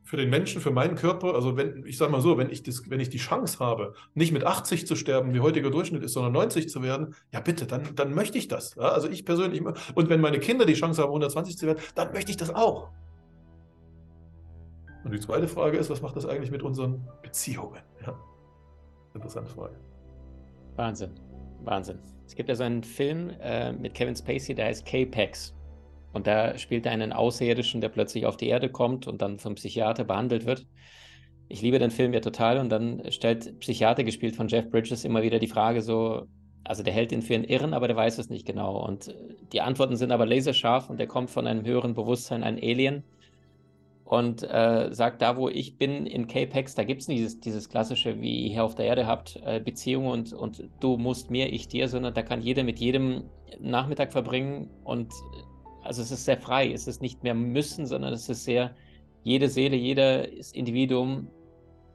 für 0.03 0.19
den 0.19 0.29
Menschen, 0.29 0.61
für 0.61 0.71
meinen 0.71 0.97
Körper, 0.97 1.35
also 1.35 1.57
wenn, 1.57 1.85
ich 1.87 1.97
sage 1.97 2.13
mal 2.13 2.21
so, 2.21 2.37
wenn 2.37 2.51
ich, 2.51 2.63
das, 2.63 2.83
wenn 2.91 3.01
ich 3.01 3.09
die 3.09 3.19
Chance 3.19 3.59
habe, 3.59 3.95
nicht 4.13 4.33
mit 4.33 4.45
80 4.45 4.87
zu 4.87 4.97
sterben, 4.97 5.33
wie 5.33 5.41
heutiger 5.41 5.71
Durchschnitt 5.71 6.03
ist, 6.05 6.13
sondern 6.13 6.33
90 6.33 6.69
zu 6.69 6.83
werden, 6.83 7.15
ja 7.33 7.41
bitte, 7.41 7.67
dann, 7.67 7.95
dann 7.95 8.15
möchte 8.15 8.37
ich 8.37 8.49
das. 8.49 8.75
Ja? 8.75 8.91
Also 8.91 9.09
ich 9.09 9.25
persönlich, 9.25 9.63
und 9.63 10.09
wenn 10.11 10.21
meine 10.21 10.41
Kinder 10.41 10.67
die 10.67 10.75
Chance 10.75 11.01
haben, 11.01 11.09
120 11.09 11.57
zu 11.57 11.67
werden, 11.67 11.79
dann 11.95 12.13
möchte 12.13 12.31
ich 12.31 12.37
das 12.37 12.55
auch. 12.55 12.91
Und 15.05 15.13
die 15.13 15.21
zweite 15.21 15.47
Frage 15.47 15.77
ist, 15.77 15.91
was 15.91 16.01
macht 16.01 16.17
das 16.17 16.27
eigentlich 16.27 16.51
mit 16.51 16.63
unseren 16.63 17.07
Beziehungen? 17.23 17.81
Ja. 18.05 18.19
Interessante 19.15 19.51
Frage. 19.51 19.77
Wahnsinn, 20.77 21.11
Wahnsinn. 21.63 21.99
Es 22.27 22.35
gibt 22.35 22.49
ja 22.49 22.55
so 22.55 22.65
einen 22.65 22.83
Film 22.83 23.31
äh, 23.41 23.73
mit 23.73 23.95
Kevin 23.95 24.17
Spacey, 24.17 24.55
der 24.55 24.67
heißt 24.67 24.87
K-Pax. 24.87 25.55
Und 26.13 26.27
da 26.27 26.57
spielt 26.57 26.87
er 26.87 26.93
einen 26.93 27.13
Außerirdischen, 27.13 27.81
der 27.81 27.91
plötzlich 27.91 28.25
auf 28.25 28.37
die 28.37 28.49
Erde 28.49 28.71
kommt 28.71 29.07
und 29.07 29.21
dann 29.21 29.39
vom 29.39 29.57
Psychiater 29.57 30.05
behandelt 30.05 30.47
wird. 30.47 30.67
Ich 31.49 31.61
liebe 31.61 31.79
den 31.79 31.91
Film 31.91 32.15
ja 32.15 32.21
total 32.21 32.59
und 32.59 32.71
dann 32.71 33.03
stellt 33.11 33.61
Psychiater, 33.61 34.05
gespielt 34.05 34.35
von 34.35 34.49
Jeff 34.49 34.71
Bridges, 34.71 35.05
immer 35.05 35.23
wieder 35.23 35.39
die 35.39 35.49
Frage 35.49 35.83
so, 35.83 36.27
also 36.63 36.83
der 36.83 36.95
hält 36.95 37.13
ihn 37.13 37.21
für 37.21 37.35
einen 37.35 37.45
Irren, 37.45 37.75
aber 37.75 37.89
der 37.89 37.97
weiß 37.97 38.19
es 38.19 38.31
nicht 38.31 38.47
genau. 38.47 38.83
Und 38.85 39.15
die 39.53 39.61
Antworten 39.61 39.97
sind 39.97 40.13
aber 40.13 40.25
laserscharf 40.25 40.89
und 40.89 40.99
der 40.99 41.07
kommt 41.07 41.31
von 41.31 41.47
einem 41.47 41.67
höheren 41.67 41.95
Bewusstsein, 41.95 42.43
ein 42.43 42.57
Alien 42.57 43.05
und 44.05 44.43
äh, 44.43 44.89
sagt, 44.93 45.23
da 45.23 45.37
wo 45.37 45.49
ich 45.49 45.79
bin 45.79 46.07
in 46.07 46.27
Capex, 46.27 46.75
da 46.75 46.85
gibt 46.85 47.03
es 47.03 47.09
nicht 47.09 47.21
dieses, 47.21 47.41
dieses 47.41 47.69
klassische, 47.69 48.21
wie 48.21 48.45
ihr 48.45 48.53
hier 48.53 48.65
auf 48.65 48.75
der 48.75 48.87
Erde 48.87 49.07
habt, 49.07 49.41
äh, 49.45 49.61
Beziehungen 49.61 50.09
und, 50.09 50.33
und 50.33 50.69
du 50.81 50.97
musst 50.99 51.31
mir, 51.31 51.53
ich 51.53 51.69
dir, 51.69 51.89
sondern 51.89 52.13
da 52.13 52.23
kann 52.23 52.43
jeder 52.43 52.65
mit 52.65 52.79
jedem 52.79 53.25
Nachmittag 53.61 54.13
verbringen 54.13 54.69
und 54.85 55.13
also 55.83 56.03
es 56.03 56.11
ist 56.11 56.25
sehr 56.25 56.39
frei, 56.39 56.73
es 56.73 56.87
ist 56.87 57.03
nicht 57.03 57.23
mehr 57.23 57.35
müssen, 57.35 57.87
sondern 57.87 58.13
es 58.13 58.29
ist 58.29 58.45
sehr, 58.45 58.75
jede 59.23 59.49
Seele, 59.49 59.77
jedes 59.77 60.53
Individuum 60.53 61.29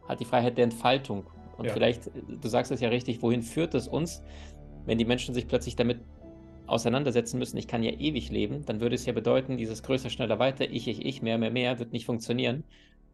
hat 0.07 0.19
die 0.19 0.25
Freiheit 0.25 0.57
der 0.57 0.65
Entfaltung. 0.65 1.25
Und 1.57 1.65
ja. 1.65 1.73
vielleicht, 1.73 2.09
du 2.41 2.47
sagst 2.47 2.71
es 2.71 2.79
ja 2.81 2.89
richtig, 2.89 3.21
wohin 3.21 3.43
führt 3.43 3.75
es 3.75 3.87
uns, 3.87 4.23
wenn 4.85 4.97
die 4.97 5.05
Menschen 5.05 5.33
sich 5.33 5.47
plötzlich 5.47 5.75
damit 5.75 5.99
auseinandersetzen 6.69 7.39
müssen, 7.39 7.57
ich 7.57 7.67
kann 7.67 7.83
ja 7.83 7.91
ewig 7.91 8.29
leben, 8.29 8.65
dann 8.65 8.81
würde 8.81 8.95
es 8.95 9.05
ja 9.05 9.13
bedeuten, 9.13 9.57
dieses 9.57 9.83
größer, 9.83 10.09
schneller, 10.09 10.39
weiter, 10.39 10.69
ich, 10.69 10.87
ich, 10.87 11.05
ich, 11.05 11.21
mehr, 11.21 11.37
mehr, 11.37 11.51
mehr, 11.51 11.79
wird 11.79 11.93
nicht 11.93 12.05
funktionieren. 12.05 12.63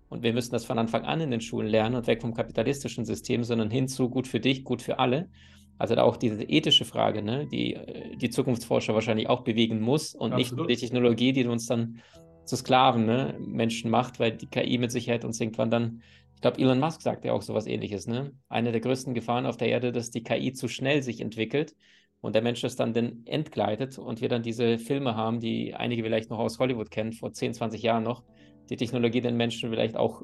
Und 0.10 0.24
wir 0.24 0.34
müssen 0.34 0.52
das 0.52 0.66
von 0.66 0.78
Anfang 0.78 1.04
an 1.04 1.22
in 1.22 1.32
den 1.32 1.42
Schulen 1.42 1.68
lernen 1.68 1.96
und 1.96 2.08
weg 2.08 2.22
vom 2.22 2.34
kapitalistischen 2.34 3.06
System, 3.06 3.44
sondern 3.44 3.72
hin 3.72 3.88
zu 3.88 4.10
gut 4.10 4.28
für 4.28 4.40
dich, 4.40 4.64
gut 4.64 4.82
für 4.82 5.00
alle. 5.00 5.30
Also 5.78 5.96
da 5.96 6.04
auch 6.04 6.16
diese 6.16 6.44
ethische 6.44 6.86
Frage, 6.86 7.22
ne, 7.22 7.48
die 7.48 7.74
äh, 7.74 8.16
die 8.16 8.30
Zukunftsforscher 8.30 8.94
wahrscheinlich 8.94 9.28
auch 9.28 9.42
bewegen 9.42 9.82
muss 9.82 10.16
und 10.16 10.34
Absolut. 10.34 10.68
nicht 10.68 10.82
die 10.82 10.86
Technologie, 10.86 11.34
die 11.34 11.46
uns 11.46 11.66
dann 11.66 12.02
zu 12.46 12.56
Sklaven, 12.56 13.06
ne, 13.06 13.36
Menschen 13.40 13.90
macht, 13.90 14.20
weil 14.20 14.32
die 14.32 14.48
KI 14.48 14.78
mit 14.78 14.92
Sicherheit 14.92 15.26
uns 15.26 15.42
irgendwann 15.42 15.72
dann, 15.72 16.02
ich 16.36 16.42
glaube, 16.42 16.60
Elon 16.60 16.80
Musk 16.80 17.02
sagt 17.02 17.26
ja 17.26 17.34
auch 17.34 17.42
sowas 17.42 17.66
ähnliches, 17.66 18.08
ne? 18.08 18.32
Eine 18.48 18.72
der 18.72 18.82
größten 18.82 19.14
Gefahren 19.14 19.46
auf 19.46 19.58
der 19.58 19.70
Erde, 19.70 19.92
dass 19.92 20.12
die 20.12 20.24
KI 20.24 20.54
zu 20.54 20.68
schnell 20.68 21.02
sich 21.02 21.20
entwickelt 21.20 21.76
und 22.25 22.34
der 22.34 22.41
Mensch 22.41 22.62
das 22.62 22.75
dann 22.75 22.94
denn 22.94 23.25
entgleitet 23.25 23.98
und 23.98 24.20
wir 24.20 24.29
dann 24.29 24.44
diese 24.44 24.79
Filme 24.79 25.15
haben, 25.15 25.39
die 25.39 25.75
einige 25.75 26.03
vielleicht 26.03 26.29
noch 26.29 26.39
aus 26.39 26.60
Hollywood 26.60 26.89
kennen, 26.89 27.13
vor 27.13 27.32
10, 27.32 27.53
20 27.53 27.82
Jahren 27.82 28.03
noch, 28.03 28.24
die 28.70 28.77
Technologie 28.77 29.22
den 29.22 29.38
Menschen 29.38 29.70
vielleicht 29.70 29.96
auch 29.96 30.24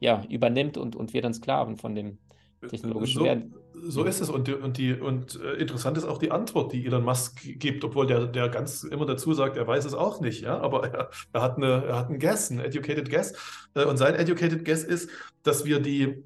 ja, 0.00 0.22
übernimmt 0.28 0.76
und, 0.76 0.96
und 0.96 1.12
wir 1.12 1.22
dann 1.22 1.34
Sklaven 1.34 1.76
von 1.76 1.94
dem 1.94 2.18
technologischen 2.68 3.20
so, 3.20 3.24
Wert. 3.24 3.44
So 3.72 4.04
ist 4.04 4.20
es. 4.20 4.28
Und, 4.28 4.48
und, 4.48 4.76
die, 4.76 4.92
und 4.92 5.40
äh, 5.40 5.54
interessant 5.54 5.96
ist 5.96 6.04
auch 6.04 6.18
die 6.18 6.30
Antwort, 6.30 6.72
die 6.72 6.84
Elon 6.84 7.04
Musk 7.04 7.40
gibt, 7.58 7.84
obwohl 7.84 8.06
der, 8.06 8.26
der 8.26 8.48
ganz 8.48 8.84
immer 8.84 9.06
dazu 9.06 9.32
sagt, 9.32 9.56
er 9.56 9.66
weiß 9.66 9.84
es 9.86 9.94
auch 9.94 10.20
nicht. 10.20 10.42
Ja? 10.42 10.60
Aber 10.60 10.84
er, 10.92 11.10
er, 11.32 11.42
hat, 11.42 11.56
eine, 11.56 11.84
er 11.84 11.96
hat 11.96 12.08
einen 12.08 12.18
Guess, 12.18 12.50
einen 12.50 12.60
Educated 12.60 13.08
Guess. 13.08 13.32
Äh, 13.74 13.84
und 13.84 13.96
sein 13.96 14.14
Educated 14.14 14.64
Guess 14.64 14.84
ist, 14.84 15.10
dass 15.42 15.64
wir, 15.64 15.80
die, 15.80 16.22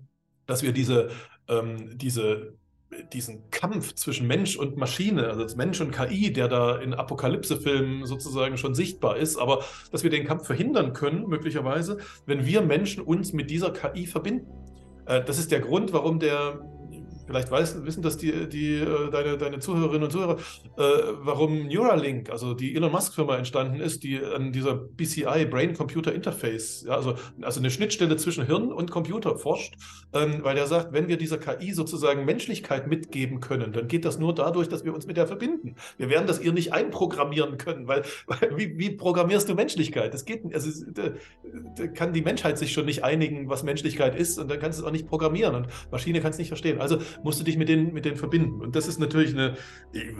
dass 0.46 0.62
wir 0.62 0.72
diese, 0.72 1.10
ähm, 1.48 1.96
diese 1.96 2.56
diesen 3.12 3.50
Kampf 3.50 3.94
zwischen 3.94 4.26
Mensch 4.26 4.56
und 4.56 4.76
Maschine, 4.76 5.28
also 5.28 5.56
Mensch 5.56 5.80
und 5.80 5.90
KI, 5.90 6.32
der 6.32 6.48
da 6.48 6.78
in 6.78 6.94
Apokalypsefilmen 6.94 8.06
sozusagen 8.06 8.56
schon 8.56 8.74
sichtbar 8.74 9.16
ist, 9.16 9.36
aber 9.36 9.64
dass 9.90 10.02
wir 10.02 10.10
den 10.10 10.26
Kampf 10.26 10.46
verhindern 10.46 10.92
können, 10.92 11.28
möglicherweise, 11.28 11.98
wenn 12.26 12.46
wir 12.46 12.62
Menschen 12.62 13.02
uns 13.02 13.32
mit 13.32 13.50
dieser 13.50 13.72
KI 13.72 14.06
verbinden. 14.06 14.46
Äh, 15.06 15.22
das 15.24 15.38
ist 15.38 15.52
der 15.52 15.60
Grund, 15.60 15.92
warum 15.92 16.18
der 16.18 16.60
vielleicht 17.26 17.50
weiß, 17.50 17.84
wissen 17.84 18.02
das 18.02 18.16
die, 18.16 18.48
die, 18.48 18.74
äh, 18.74 19.10
deine, 19.10 19.38
deine 19.38 19.58
Zuhörerinnen 19.58 20.04
und 20.04 20.10
Zuhörer, 20.10 20.38
äh, 20.76 20.82
warum 21.20 21.66
Neuralink, 21.66 22.30
also 22.30 22.54
die 22.54 22.74
Elon 22.74 22.92
Musk-Firma 22.92 23.36
entstanden 23.36 23.80
ist, 23.80 24.02
die 24.02 24.18
an 24.18 24.52
dieser 24.52 24.74
BCI, 24.74 25.46
Brain-Computer 25.46 26.12
Interface, 26.12 26.84
ja, 26.86 26.94
also, 26.94 27.14
also 27.42 27.60
eine 27.60 27.70
Schnittstelle 27.70 28.16
zwischen 28.16 28.46
Hirn 28.46 28.72
und 28.72 28.90
Computer 28.90 29.38
forscht, 29.38 29.74
ähm, 30.12 30.40
weil 30.42 30.56
er 30.56 30.66
sagt, 30.66 30.92
wenn 30.92 31.08
wir 31.08 31.16
dieser 31.16 31.38
KI 31.38 31.72
sozusagen 31.72 32.24
Menschlichkeit 32.24 32.86
mitgeben 32.86 33.40
können, 33.40 33.72
dann 33.72 33.88
geht 33.88 34.04
das 34.04 34.18
nur 34.18 34.34
dadurch, 34.34 34.68
dass 34.68 34.84
wir 34.84 34.94
uns 34.94 35.06
mit 35.06 35.16
der 35.16 35.26
verbinden. 35.26 35.76
Wir 35.96 36.08
werden 36.08 36.26
das 36.26 36.40
ihr 36.40 36.52
nicht 36.52 36.72
einprogrammieren 36.72 37.58
können, 37.58 37.88
weil, 37.88 38.02
weil 38.26 38.56
wie, 38.56 38.78
wie, 38.78 38.90
programmierst 38.90 39.48
du 39.48 39.54
Menschlichkeit? 39.54 40.14
Das 40.14 40.24
geht 40.24 40.42
also 40.54 40.70
da, 40.92 41.10
da 41.76 41.86
kann 41.88 42.12
die 42.12 42.22
Menschheit 42.22 42.58
sich 42.58 42.72
schon 42.72 42.84
nicht 42.84 43.04
einigen, 43.04 43.48
was 43.48 43.62
Menschlichkeit 43.62 44.14
ist 44.14 44.38
und 44.38 44.50
dann 44.50 44.58
kannst 44.58 44.78
du 44.78 44.82
es 44.82 44.88
auch 44.88 44.92
nicht 44.92 45.06
programmieren 45.06 45.54
und 45.54 45.68
Maschine 45.90 46.20
kann 46.20 46.30
es 46.30 46.38
nicht 46.38 46.48
verstehen. 46.48 46.80
Also 46.80 46.98
musst 47.22 47.40
du 47.40 47.44
dich 47.44 47.56
mit 47.56 47.68
denen, 47.68 47.92
mit 47.92 48.04
denen 48.04 48.16
verbinden. 48.16 48.60
Und 48.60 48.76
das 48.76 48.86
ist 48.86 48.98
natürlich 48.98 49.32
eine, 49.32 49.56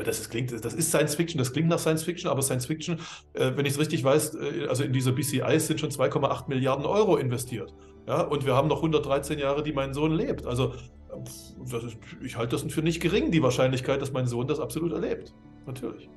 das 0.04 0.20
ist, 0.20 0.30
klingt, 0.30 0.52
das 0.52 0.74
ist 0.74 0.88
Science 0.88 1.14
Fiction, 1.14 1.38
das 1.38 1.52
klingt 1.52 1.68
nach 1.68 1.78
Science 1.78 2.02
Fiction, 2.02 2.30
aber 2.30 2.42
Science 2.42 2.66
Fiction, 2.66 2.98
äh, 3.34 3.52
wenn 3.54 3.66
ich 3.66 3.72
es 3.72 3.78
richtig 3.78 4.04
weiß, 4.04 4.34
äh, 4.36 4.66
also 4.68 4.84
in 4.84 4.92
dieser 4.92 5.12
BCIs 5.12 5.66
sind 5.66 5.80
schon 5.80 5.90
2,8 5.90 6.48
Milliarden 6.48 6.86
Euro 6.86 7.16
investiert. 7.16 7.74
Ja, 8.06 8.20
und 8.20 8.44
wir 8.44 8.54
haben 8.54 8.68
noch 8.68 8.78
113 8.78 9.38
Jahre, 9.38 9.62
die 9.62 9.72
mein 9.72 9.94
Sohn 9.94 10.12
lebt. 10.12 10.46
Also 10.46 10.74
ist, 11.86 11.96
ich 12.22 12.36
halte 12.36 12.56
das 12.56 12.70
für 12.72 12.82
nicht 12.82 13.00
gering, 13.00 13.30
die 13.30 13.42
Wahrscheinlichkeit, 13.42 14.02
dass 14.02 14.12
mein 14.12 14.26
Sohn 14.26 14.46
das 14.46 14.60
absolut 14.60 14.92
erlebt. 14.92 15.34
Natürlich. 15.66 16.08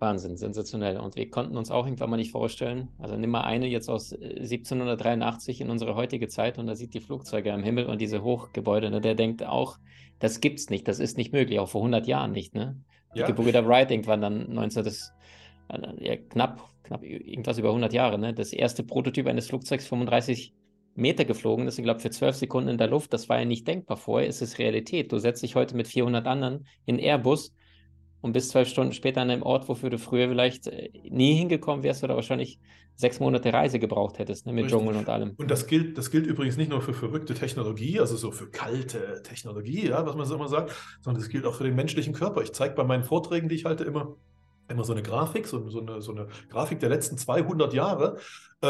Wahnsinn, 0.00 0.36
sensationell. 0.36 0.98
Und 0.98 1.16
wir 1.16 1.30
konnten 1.30 1.56
uns 1.56 1.70
auch 1.70 1.86
irgendwann 1.86 2.10
mal 2.10 2.16
nicht 2.16 2.32
vorstellen, 2.32 2.88
also 2.98 3.16
nimm 3.16 3.30
mal 3.30 3.42
eine 3.42 3.66
jetzt 3.66 3.88
aus 3.88 4.12
1783 4.12 5.60
äh, 5.60 5.64
in 5.64 5.70
unsere 5.70 5.94
heutige 5.94 6.28
Zeit 6.28 6.58
und 6.58 6.66
da 6.66 6.74
sieht 6.74 6.94
die 6.94 7.00
Flugzeuge 7.00 7.52
am 7.52 7.62
Himmel 7.62 7.86
und 7.86 8.00
diese 8.00 8.22
Hochgebäude, 8.22 8.90
ne, 8.90 9.00
der 9.00 9.14
denkt 9.14 9.44
auch, 9.44 9.78
das 10.18 10.40
gibt's 10.40 10.70
nicht, 10.70 10.88
das 10.88 10.98
ist 10.98 11.16
nicht 11.16 11.32
möglich, 11.32 11.58
auch 11.58 11.68
vor 11.68 11.82
100 11.82 12.06
Jahren 12.06 12.32
nicht, 12.32 12.54
ne? 12.54 12.80
Die 13.14 13.20
ja. 13.20 13.26
Gebrüder 13.26 13.66
Wright 13.66 13.90
irgendwann 13.90 14.20
dann 14.20 14.52
19, 14.52 14.84
das, 14.84 15.12
äh, 15.68 16.04
ja, 16.04 16.16
knapp, 16.16 16.68
knapp 16.82 17.02
irgendwas 17.02 17.58
über 17.58 17.68
100 17.68 17.92
Jahre, 17.92 18.18
ne? 18.18 18.32
Das 18.32 18.52
erste 18.52 18.82
Prototyp 18.82 19.26
eines 19.26 19.48
Flugzeugs 19.48 19.86
35 19.86 20.54
Meter 20.94 21.24
geflogen 21.24 21.66
ist, 21.66 21.78
ich 21.78 21.84
glaube, 21.84 22.00
für 22.00 22.10
12 22.10 22.36
Sekunden 22.36 22.70
in 22.70 22.78
der 22.78 22.88
Luft, 22.88 23.12
das 23.12 23.28
war 23.28 23.38
ja 23.38 23.44
nicht 23.44 23.68
denkbar 23.68 23.98
vorher, 23.98 24.28
ist 24.28 24.40
es 24.40 24.58
Realität. 24.58 25.12
Du 25.12 25.18
setzt 25.18 25.42
dich 25.42 25.54
heute 25.54 25.76
mit 25.76 25.86
400 25.88 26.26
anderen 26.26 26.66
in 26.86 26.98
Airbus 26.98 27.54
und 28.20 28.32
bist 28.32 28.50
zwölf 28.50 28.68
Stunden 28.68 28.92
später 28.92 29.20
an 29.20 29.30
einem 29.30 29.42
Ort, 29.42 29.68
wofür 29.68 29.90
du 29.90 29.98
früher 29.98 30.28
vielleicht 30.28 30.66
äh, 30.66 30.90
nie 31.08 31.34
hingekommen 31.34 31.82
wärst 31.82 32.04
oder 32.04 32.16
wahrscheinlich 32.16 32.58
sechs 32.96 33.20
Monate 33.20 33.52
Reise 33.52 33.78
gebraucht 33.78 34.18
hättest, 34.18 34.46
ne, 34.46 34.52
mit 34.52 34.64
Richtig. 34.64 34.78
Dschungel 34.78 34.96
und 34.96 35.08
allem. 35.08 35.34
Und 35.36 35.50
das 35.50 35.66
gilt, 35.66 35.98
das 35.98 36.10
gilt 36.10 36.26
übrigens 36.26 36.56
nicht 36.56 36.70
nur 36.70 36.80
für 36.80 36.94
verrückte 36.94 37.34
Technologie, 37.34 38.00
also 38.00 38.16
so 38.16 38.30
für 38.30 38.50
kalte 38.50 39.22
Technologie, 39.22 39.88
ja, 39.88 40.06
was 40.06 40.16
man 40.16 40.26
so 40.26 40.34
immer 40.34 40.48
sagt, 40.48 40.72
sondern 41.02 41.20
das 41.22 41.28
gilt 41.28 41.44
auch 41.44 41.54
für 41.54 41.64
den 41.64 41.74
menschlichen 41.74 42.14
Körper. 42.14 42.42
Ich 42.42 42.52
zeige 42.52 42.74
bei 42.74 42.84
meinen 42.84 43.04
Vorträgen, 43.04 43.48
die 43.48 43.54
ich 43.54 43.66
halte, 43.66 43.84
immer 43.84 44.16
immer 44.68 44.84
so 44.84 44.92
eine 44.92 45.02
Grafik, 45.02 45.46
so, 45.46 45.68
so, 45.68 45.80
eine, 45.80 46.02
so 46.02 46.12
eine 46.12 46.28
Grafik 46.50 46.80
der 46.80 46.88
letzten 46.88 47.16
200 47.16 47.72
Jahre, 47.72 48.18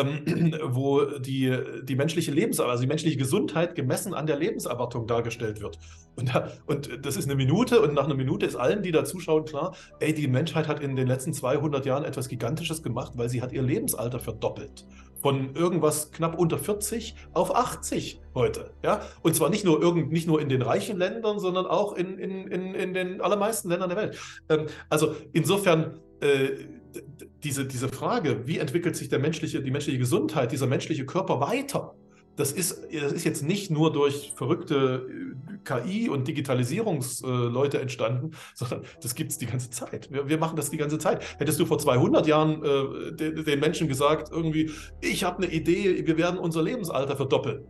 ähm, 0.00 0.54
wo 0.64 1.04
die, 1.18 1.56
die 1.82 1.96
menschliche 1.96 2.30
Lebenserwartung, 2.30 2.72
also 2.72 2.82
die 2.82 2.88
menschliche 2.88 3.16
Gesundheit 3.16 3.74
gemessen 3.74 4.14
an 4.14 4.26
der 4.26 4.36
Lebenserwartung 4.36 5.06
dargestellt 5.06 5.60
wird. 5.60 5.78
Und, 6.16 6.32
und 6.66 7.04
das 7.04 7.16
ist 7.16 7.26
eine 7.26 7.36
Minute 7.36 7.80
und 7.80 7.94
nach 7.94 8.04
einer 8.04 8.14
Minute 8.14 8.46
ist 8.46 8.56
allen, 8.56 8.82
die 8.82 8.92
da 8.92 9.04
zuschauen, 9.04 9.44
klar, 9.44 9.74
ey, 10.00 10.14
die 10.14 10.28
Menschheit 10.28 10.68
hat 10.68 10.80
in 10.80 10.96
den 10.96 11.06
letzten 11.06 11.32
200 11.32 11.84
Jahren 11.86 12.04
etwas 12.04 12.28
Gigantisches 12.28 12.82
gemacht, 12.82 13.12
weil 13.16 13.28
sie 13.28 13.42
hat 13.42 13.52
ihr 13.52 13.62
Lebensalter 13.62 14.20
verdoppelt 14.20 14.86
von 15.26 15.56
irgendwas 15.56 16.12
knapp 16.12 16.38
unter 16.38 16.58
40 16.58 17.16
auf 17.32 17.54
80 17.54 18.20
heute. 18.34 18.70
Ja? 18.84 19.00
Und 19.22 19.34
zwar 19.34 19.50
nicht 19.50 19.64
nur, 19.64 19.82
irgend, 19.82 20.12
nicht 20.12 20.28
nur 20.28 20.40
in 20.40 20.48
den 20.48 20.62
reichen 20.62 20.98
Ländern, 20.98 21.40
sondern 21.40 21.66
auch 21.66 21.94
in, 21.94 22.18
in, 22.18 22.46
in, 22.46 22.74
in 22.74 22.94
den 22.94 23.20
allermeisten 23.20 23.68
Ländern 23.68 23.88
der 23.88 23.98
Welt. 23.98 24.18
Ähm, 24.48 24.66
also 24.88 25.16
insofern 25.32 25.98
äh, 26.20 26.50
diese, 27.44 27.64
diese 27.64 27.88
Frage, 27.88 28.46
wie 28.46 28.58
entwickelt 28.58 28.96
sich 28.96 29.08
der 29.08 29.18
menschliche, 29.18 29.62
die 29.62 29.70
menschliche 29.70 29.98
Gesundheit, 29.98 30.52
dieser 30.52 30.66
menschliche 30.66 31.06
Körper 31.06 31.40
weiter? 31.40 31.94
das 32.36 32.52
ist, 32.52 32.86
das 32.92 33.12
ist 33.12 33.24
jetzt 33.24 33.42
nicht 33.42 33.70
nur 33.70 33.92
durch 33.92 34.32
verrückte 34.36 35.08
äh, 35.08 35.56
KI 35.64 36.08
und 36.08 36.28
Digitalisierungsleute 36.28 37.80
entstanden, 37.80 38.32
sondern 38.54 38.82
das 39.02 39.14
gibt 39.14 39.32
es 39.32 39.38
die 39.38 39.46
ganze 39.46 39.70
Zeit. 39.70 40.10
Wir, 40.12 40.28
wir, 40.28 40.38
machen 40.38 40.56
das 40.56 40.70
die 40.70 40.76
ganze 40.76 40.98
Zeit. 40.98 41.22
Hättest 41.38 41.58
du 41.58 41.66
vor 41.66 41.78
200 41.78 42.26
Jahren 42.26 42.62
äh, 42.62 43.12
den, 43.12 43.44
den, 43.44 43.60
Menschen 43.60 43.88
gesagt, 43.88 44.30
irgendwie, 44.30 44.70
ich 45.00 45.24
habe 45.24 45.42
eine 45.42 45.52
Idee, 45.52 46.06
wir 46.06 46.18
werden 46.18 46.38
unser 46.38 46.62
Lebensalter 46.62 47.16
verdoppeln, 47.16 47.64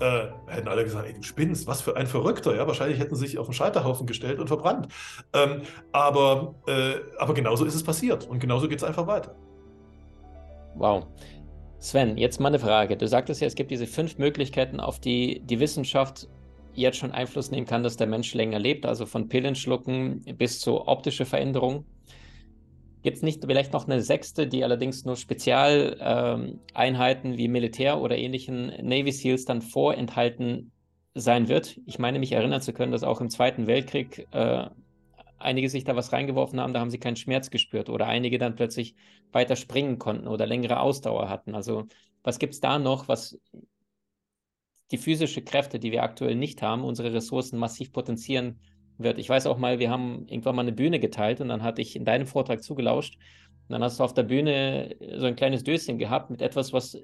äh, 0.00 0.28
hätten 0.46 0.68
alle 0.68 0.84
gesagt, 0.84 1.06
ey, 1.06 1.14
du 1.14 1.22
spinnst, 1.22 1.66
was 1.66 1.80
für 1.80 1.96
ein 1.96 2.06
Verrückter. 2.06 2.54
Ja, 2.54 2.66
wahrscheinlich 2.66 2.98
hätten 2.98 3.16
sie 3.16 3.26
sich 3.26 3.38
auf 3.38 3.46
den 3.46 3.54
Scheiterhaufen 3.54 4.06
gestellt 4.06 4.38
und 4.38 4.48
verbrannt. 4.48 4.88
Ähm, 5.32 5.62
aber, 5.92 6.54
äh, 6.66 6.94
aber 7.18 7.34
genauso 7.34 7.64
ist 7.64 7.74
es 7.74 7.82
passiert 7.82 8.26
und 8.26 8.38
genauso 8.38 8.68
geht 8.68 8.78
es 8.78 8.84
einfach 8.84 9.06
weiter. 9.06 9.34
Wow. 10.74 11.06
Sven, 11.80 12.16
jetzt 12.16 12.40
mal 12.40 12.48
eine 12.48 12.58
Frage. 12.58 12.96
Du 12.96 13.06
sagtest 13.06 13.40
ja, 13.40 13.46
es 13.46 13.54
gibt 13.54 13.70
diese 13.70 13.86
fünf 13.86 14.18
Möglichkeiten, 14.18 14.80
auf 14.80 14.98
die 15.00 15.40
die 15.44 15.60
Wissenschaft 15.60 16.28
jetzt 16.74 16.98
schon 16.98 17.12
Einfluss 17.12 17.50
nehmen 17.50 17.66
kann, 17.66 17.82
dass 17.82 17.96
der 17.96 18.06
Mensch 18.06 18.34
länger 18.34 18.58
lebt, 18.58 18.86
also 18.86 19.06
von 19.06 19.28
Pillenschlucken 19.28 20.22
bis 20.36 20.60
zu 20.60 20.86
optische 20.86 21.24
Veränderungen. 21.24 21.84
Gibt 23.08 23.16
es 23.16 23.22
nicht 23.22 23.42
vielleicht 23.42 23.72
noch 23.72 23.88
eine 23.88 24.02
sechste, 24.02 24.46
die 24.46 24.64
allerdings 24.64 25.06
nur 25.06 25.16
Spezialeinheiten 25.16 27.30
ähm, 27.30 27.38
wie 27.38 27.48
Militär 27.48 28.02
oder 28.02 28.18
ähnlichen 28.18 28.66
Navy 28.86 29.12
SEALs 29.12 29.46
dann 29.46 29.62
vorenthalten 29.62 30.72
sein 31.14 31.48
wird? 31.48 31.80
Ich 31.86 31.98
meine, 31.98 32.18
mich 32.18 32.32
erinnern 32.32 32.60
zu 32.60 32.74
können, 32.74 32.92
dass 32.92 33.04
auch 33.04 33.22
im 33.22 33.30
Zweiten 33.30 33.66
Weltkrieg 33.66 34.28
äh, 34.32 34.68
einige 35.38 35.70
sich 35.70 35.84
da 35.84 35.96
was 35.96 36.12
reingeworfen 36.12 36.60
haben, 36.60 36.74
da 36.74 36.80
haben 36.80 36.90
sie 36.90 36.98
keinen 36.98 37.16
Schmerz 37.16 37.48
gespürt 37.48 37.88
oder 37.88 38.08
einige 38.08 38.36
dann 38.36 38.56
plötzlich 38.56 38.94
weiter 39.32 39.56
springen 39.56 39.98
konnten 39.98 40.28
oder 40.28 40.46
längere 40.46 40.80
Ausdauer 40.80 41.30
hatten. 41.30 41.54
Also 41.54 41.86
was 42.22 42.38
gibt 42.38 42.52
es 42.52 42.60
da 42.60 42.78
noch, 42.78 43.08
was 43.08 43.40
die 44.90 44.98
physische 44.98 45.40
Kräfte, 45.40 45.78
die 45.78 45.92
wir 45.92 46.02
aktuell 46.02 46.34
nicht 46.34 46.60
haben, 46.60 46.84
unsere 46.84 47.14
Ressourcen 47.14 47.58
massiv 47.58 47.90
potenzieren 47.90 48.60
wird? 48.98 49.18
Ich 49.18 49.28
weiß 49.28 49.46
auch 49.46 49.58
mal, 49.58 49.78
wir 49.78 49.90
haben 49.90 50.26
irgendwann 50.28 50.56
mal 50.56 50.62
eine 50.62 50.72
Bühne 50.72 51.00
geteilt 51.00 51.40
und 51.40 51.48
dann 51.48 51.62
hatte 51.62 51.82
ich 51.82 51.96
in 51.96 52.04
deinem 52.04 52.26
Vortrag 52.26 52.62
zugelauscht 52.62 53.16
und 53.68 53.72
dann 53.72 53.82
hast 53.82 54.00
du 54.00 54.04
auf 54.04 54.14
der 54.14 54.24
Bühne 54.24 54.96
so 55.16 55.26
ein 55.26 55.36
kleines 55.36 55.64
Döschen 55.64 55.98
gehabt 55.98 56.30
mit 56.30 56.42
etwas, 56.42 56.72
was 56.72 56.96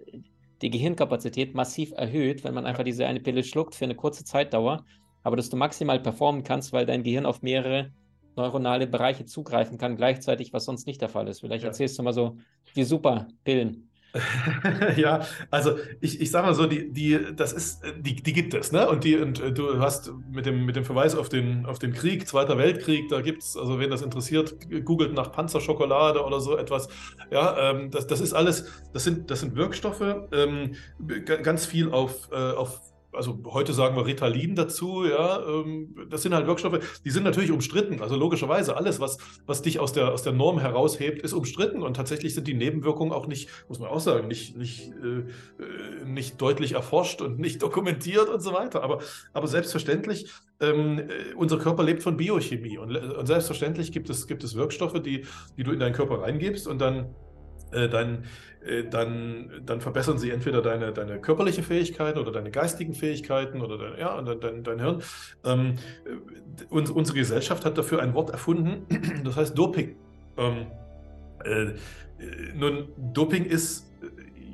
die 0.63 0.71
Gehirnkapazität 0.71 1.55
massiv 1.55 1.93
erhöht, 1.93 2.45
wenn 2.45 2.55
man 2.55 2.67
einfach 2.67 2.85
diese 2.85 3.07
eine 3.07 3.21
Pille 3.21 3.43
schluckt 3.43 3.75
für 3.75 3.85
eine 3.85 3.95
kurze 3.95 4.25
Zeitdauer, 4.25 4.85
aber 5.23 5.37
dass 5.37 5.51
du 5.51 5.57
maximal 5.57 6.01
performen 6.01 6.43
kannst, 6.43 6.73
weil 6.73 6.87
dein 6.87 7.03
Gehirn 7.03 7.27
auf 7.27 7.43
mehrere 7.43 7.93
neuronale 8.37 8.87
Bereiche 8.87 9.25
zugreifen 9.27 9.79
kann, 9.79 9.97
gleichzeitig, 9.97 10.53
was 10.53 10.65
sonst 10.65 10.87
nicht 10.87 11.01
der 11.01 11.09
Fall 11.09 11.29
ist. 11.29 11.41
Vielleicht 11.41 11.63
ja. 11.63 11.69
erzählst 11.69 11.99
du 11.99 12.03
mal 12.03 12.13
so 12.13 12.37
die 12.77 12.85
super 12.85 13.29
Pillen. 13.45 13.91
ja, 14.97 15.27
also 15.51 15.77
ich, 16.01 16.21
ich 16.21 16.31
sage 16.31 16.47
mal 16.47 16.55
so, 16.55 16.67
die, 16.67 16.93
die, 16.93 17.19
das 17.35 17.53
ist, 17.53 17.83
die, 17.99 18.15
die 18.15 18.33
gibt 18.33 18.55
es, 18.55 18.71
ne? 18.71 18.89
Und 18.89 19.05
die, 19.05 19.17
und 19.17 19.41
äh, 19.41 19.53
du 19.53 19.81
hast 19.81 20.13
mit 20.31 20.47
dem, 20.47 20.65
mit 20.65 20.77
dem 20.77 20.85
Verweis 20.85 21.17
auf 21.17 21.29
den, 21.29 21.67
auf 21.67 21.79
den 21.79 21.93
Krieg, 21.93 22.29
Zweiter 22.29 22.57
Weltkrieg, 22.57 23.09
da 23.09 23.21
gibt 23.21 23.43
es, 23.43 23.57
also 23.57 23.81
wen 23.81 23.91
das 23.91 24.03
interessiert, 24.03 24.55
googelt 24.85 25.15
nach 25.15 25.33
Panzerschokolade 25.33 26.25
oder 26.25 26.41
so 26.41 26.57
etwas. 26.57 26.89
Ja, 27.31 27.71
ähm, 27.71 27.91
das, 27.91 28.07
das 28.07 28.21
ist 28.21 28.35
alles, 28.35 28.67
das 28.93 29.05
sind, 29.05 29.31
das 29.31 29.41
sind 29.41 29.57
Wirkstoffe, 29.57 30.29
ähm, 30.33 30.77
ganz 31.27 31.67
viel 31.67 31.91
auf, 31.91 32.29
äh, 32.31 32.53
auf 32.53 32.81
also 33.15 33.39
heute 33.47 33.73
sagen 33.73 33.97
wir 33.97 34.07
Ritalin 34.07 34.55
dazu, 34.55 35.05
ja, 35.05 35.41
ähm, 35.47 35.95
das 36.11 36.23
sind 36.23 36.35
halt 36.35 36.47
Wirkstoffe, 36.47 37.01
die 37.05 37.11
sind 37.11 37.25
natürlich 37.25 37.51
umstritten. 37.51 38.03
Also 38.03 38.17
logischerweise, 38.17 38.77
alles, 38.77 39.01
was, 39.01 39.19
was 39.47 39.63
dich 39.63 39.81
aus 39.81 39.93
der, 39.93 40.13
aus 40.13 40.23
der 40.23 40.33
Norm 40.33 40.59
heraushebt, 40.59 41.23
ist 41.23 41.33
umstritten 41.33 41.83
und 41.83 41.95
tatsächlich 41.95 42.35
sind 42.35 42.47
die 42.47 42.55
Nebenwirkungen 42.55 43.13
auch 43.13 43.27
nicht, 43.27 43.49
muss 43.69 43.79
man 43.79 43.89
auch 43.89 44.01
sagen, 44.01 44.29
nicht, 44.29 44.57
nicht, 44.57 44.93
äh, 44.93 46.05
nicht 46.05 46.41
deutlich 46.41 46.73
erforscht 46.73 47.23
und 47.23 47.39
nicht 47.39 47.63
dokumentiert 47.63 48.29
und 48.29 48.41
so 48.41 48.53
weiter. 48.53 48.83
Aber, 48.83 49.01
aber 49.33 49.47
selbstverständlich, 49.47 50.31
ähm, 50.61 50.99
äh, 50.99 51.35
unser 51.37 51.59
Körper 51.59 51.83
lebt 51.83 52.03
von 52.03 52.17
Biochemie 52.17 52.79
und, 52.79 52.97
und, 52.97 53.27
selbstverständlich 53.27 53.93
gibt 53.93 54.11
es, 54.11 54.27
gibt 54.27 54.45
es 54.45 54.55
Wirkstoffe, 54.55 55.01
die, 55.03 55.27
die 55.57 55.63
du 55.63 55.73
in 55.73 55.81
deinen 55.81 55.95
Körper 55.95 56.23
reingibst 56.23 56.67
und 56.69 56.81
dann 56.81 57.15
äh, 57.73 57.89
dann, 58.65 58.71
äh, 58.73 58.89
dann, 58.89 59.51
dann 59.65 59.81
verbessern 59.81 60.19
sie 60.19 60.31
entweder 60.31 60.63
deine, 60.63 60.93
deine 60.93 61.21
körperliche 61.21 61.63
Fähigkeiten 61.63 62.19
oder 62.19 62.33
deine 62.33 62.51
geistigen 62.51 62.95
Fähigkeiten 62.95 63.61
oder 63.61 63.79
dein, 63.79 63.99
ja, 63.99 64.21
dein, 64.23 64.63
dein 64.63 64.81
Hirn. 64.81 65.03
Ähm, 65.45 65.75
äh, 66.05 66.65
uns, 66.71 66.91
unsere 66.91 67.19
Gesellschaft 67.19 67.65
hat 67.65 67.79
dafür 67.79 68.03
ein 68.03 68.15
Wort 68.15 68.31
erfunden, 68.31 68.87
das 69.25 69.37
heißt 69.37 69.57
Doping. 69.57 69.97
Ähm, 70.37 70.67
äh, 71.45 71.73
nun, 72.55 72.89
Doping 73.13 73.45
ist 73.45 73.91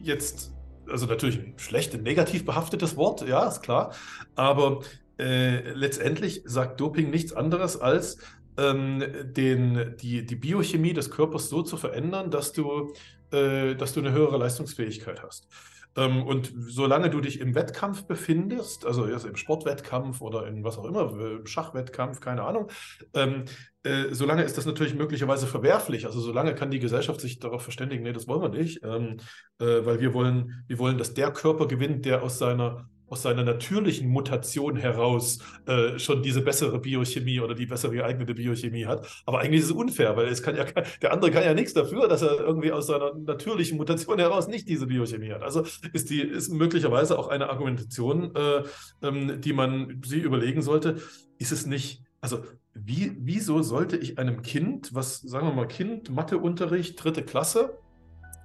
jetzt, 0.03 0.53
also 0.89 1.07
natürlich 1.07 1.39
ein 1.39 1.55
schlecht, 1.57 2.01
negativ 2.03 2.45
behaftetes 2.45 2.97
Wort, 2.97 3.27
ja, 3.27 3.47
ist 3.47 3.63
klar, 3.63 3.95
aber 4.35 4.81
äh, 5.19 5.73
letztendlich 5.73 6.43
sagt 6.47 6.81
Doping 6.81 7.11
nichts 7.11 7.33
anderes 7.33 7.81
als, 7.81 8.19
ähm, 8.57 9.05
den, 9.23 9.95
die, 10.01 10.27
die 10.27 10.37
Biochemie 10.37 10.93
des 10.93 11.11
Körpers 11.11 11.49
so 11.49 11.63
zu 11.63 11.77
verändern, 11.77 12.31
dass 12.31 12.53
du, 12.53 12.93
äh, 13.33 13.75
dass 13.75 13.93
du 13.93 14.01
eine 14.01 14.13
höhere 14.13 14.39
Leistungsfähigkeit 14.39 15.23
hast. 15.23 15.49
Ähm, 15.97 16.23
und 16.23 16.53
solange 16.57 17.11
du 17.11 17.21
dich 17.21 17.41
im 17.41 17.55
Wettkampf 17.55 18.05
befindest, 18.05 18.87
also 18.87 19.09
jetzt 19.09 19.25
im 19.25 19.37
Sportwettkampf 19.37 20.21
oder 20.21 20.47
in 20.47 20.63
was 20.63 20.79
auch 20.79 20.85
immer, 20.85 21.11
im 21.11 21.47
Schachwettkampf, 21.47 22.21
keine 22.21 22.45
Ahnung, 22.45 22.71
ähm, 23.15 23.45
äh, 23.83 24.07
solange 24.13 24.45
ist 24.45 24.57
das 24.57 24.67
natürlich 24.67 24.95
möglicherweise 24.95 25.47
verwerflich. 25.47 26.07
Also 26.07 26.21
solange 26.21 26.55
kann 26.55 26.71
die 26.71 26.79
Gesellschaft 26.79 27.21
sich 27.21 27.41
darauf 27.41 27.63
verständigen, 27.63 28.05
nee, 28.05 28.13
das 28.13 28.29
wollen 28.29 28.43
wir 28.43 28.49
nicht, 28.51 28.85
ähm, 28.85 29.17
äh, 29.59 29.85
weil 29.85 30.01
wir 30.01 30.15
wollen, 30.15 30.65
wir 30.69 30.79
wollen, 30.79 30.99
dass 30.99 31.15
der 31.15 31.33
Körper 31.33 31.67
gewinnt, 31.67 32.05
der 32.05 32.23
aus 32.23 32.39
seiner 32.39 32.89
aus 33.11 33.23
seiner 33.23 33.43
natürlichen 33.43 34.09
Mutation 34.09 34.77
heraus 34.77 35.41
äh, 35.67 35.99
schon 35.99 36.23
diese 36.23 36.41
bessere 36.41 36.79
Biochemie 36.79 37.41
oder 37.41 37.55
die 37.55 37.67
bessere 37.67 37.93
geeignete 37.93 38.35
Biochemie 38.35 38.87
hat. 38.87 39.07
Aber 39.27 39.41
eigentlich 39.41 39.61
ist 39.61 39.67
es 39.67 39.73
unfair, 39.73 40.17
weil 40.17 40.29
es 40.29 40.43
kann 40.43 40.57
ja 40.57 40.65
der 41.03 41.13
andere 41.13 41.31
kann 41.31 41.43
ja 41.43 41.53
nichts 41.53 41.75
dafür, 41.75 42.09
dass 42.09 42.23
er 42.23 42.39
irgendwie 42.39 42.73
aus 42.73 42.87
seiner 42.87 43.15
natürlichen 43.15 43.77
Mutation 43.77 44.19
heraus 44.19 44.49
nicht 44.49 44.69
diese 44.69 44.87
Biochemie 44.87 45.33
hat. 45.33 45.43
Also 45.43 45.65
ist 45.93 46.09
die 46.09 46.21
ist 46.23 46.51
möglicherweise 46.51 47.19
auch 47.19 47.29
eine 47.29 47.51
Argumentation, 47.51 48.35
äh, 48.35 48.63
ähm, 49.03 49.41
die 49.41 49.53
man 49.53 50.01
sich 50.05 50.23
überlegen 50.23 50.63
sollte. 50.63 50.97
Ist 51.39 51.53
es 51.53 51.67
nicht 51.67 52.03
also 52.23 52.45
wie, 52.75 53.17
wieso 53.19 53.63
sollte 53.63 53.97
ich 53.97 54.19
einem 54.19 54.43
Kind, 54.43 54.95
was 54.95 55.21
sagen 55.21 55.47
wir 55.47 55.55
mal 55.55 55.67
Kind, 55.67 56.11
Matheunterricht, 56.11 57.03
dritte 57.03 57.23
Klasse, 57.23 57.79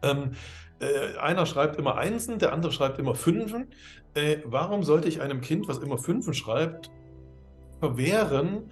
ähm, 0.01 0.31
äh, 0.79 1.17
einer 1.17 1.45
schreibt 1.45 1.77
immer 1.77 1.97
Einsen, 1.97 2.39
der 2.39 2.53
andere 2.53 2.71
schreibt 2.71 2.99
immer 2.99 3.15
Fünfen. 3.15 3.67
Äh, 4.15 4.37
warum 4.45 4.83
sollte 4.83 5.09
ich 5.09 5.21
einem 5.21 5.41
Kind, 5.41 5.67
was 5.67 5.79
immer 5.79 5.97
Fünfen 5.97 6.33
schreibt, 6.33 6.89
verwehren, 7.79 8.71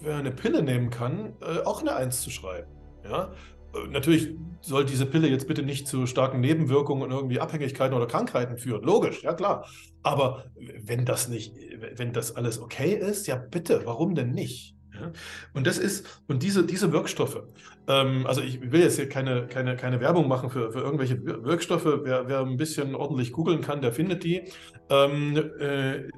wer 0.00 0.16
eine 0.16 0.32
Pille 0.32 0.62
nehmen 0.62 0.90
kann, 0.90 1.34
äh, 1.40 1.60
auch 1.64 1.80
eine 1.80 1.94
Eins 1.94 2.20
zu 2.22 2.30
schreiben? 2.30 2.70
Ja? 3.04 3.32
Äh, 3.72 3.88
natürlich 3.88 4.34
soll 4.60 4.84
diese 4.84 5.06
Pille 5.06 5.28
jetzt 5.28 5.46
bitte 5.46 5.62
nicht 5.62 5.86
zu 5.86 6.06
starken 6.06 6.40
Nebenwirkungen 6.40 7.04
und 7.04 7.12
irgendwie 7.12 7.38
Abhängigkeiten 7.40 7.96
oder 7.96 8.06
Krankheiten 8.06 8.58
führen. 8.58 8.82
Logisch, 8.82 9.22
ja 9.22 9.32
klar. 9.32 9.64
Aber 10.02 10.46
wenn 10.56 11.04
das 11.04 11.28
nicht, 11.28 11.54
wenn 11.94 12.12
das 12.12 12.34
alles 12.34 12.60
okay 12.60 12.92
ist, 12.92 13.28
ja 13.28 13.36
bitte, 13.36 13.82
warum 13.84 14.16
denn 14.16 14.32
nicht? 14.32 14.74
Und 15.54 15.66
das 15.66 15.78
ist, 15.78 16.22
und 16.28 16.42
diese, 16.42 16.64
diese 16.64 16.92
Wirkstoffe, 16.92 17.42
ähm, 17.88 18.26
also 18.26 18.40
ich 18.40 18.60
will 18.72 18.80
jetzt 18.80 18.96
hier 18.96 19.08
keine, 19.08 19.46
keine, 19.46 19.76
keine 19.76 20.00
Werbung 20.00 20.28
machen 20.28 20.50
für, 20.50 20.70
für 20.72 20.80
irgendwelche 20.80 21.24
Wirkstoffe. 21.24 21.84
Wer, 21.84 22.28
wer 22.28 22.40
ein 22.40 22.56
bisschen 22.56 22.94
ordentlich 22.94 23.32
googeln 23.32 23.60
kann, 23.60 23.80
der 23.80 23.92
findet 23.92 24.24
die. 24.24 24.42
Ähm, 24.88 25.36
äh, 25.58 26.08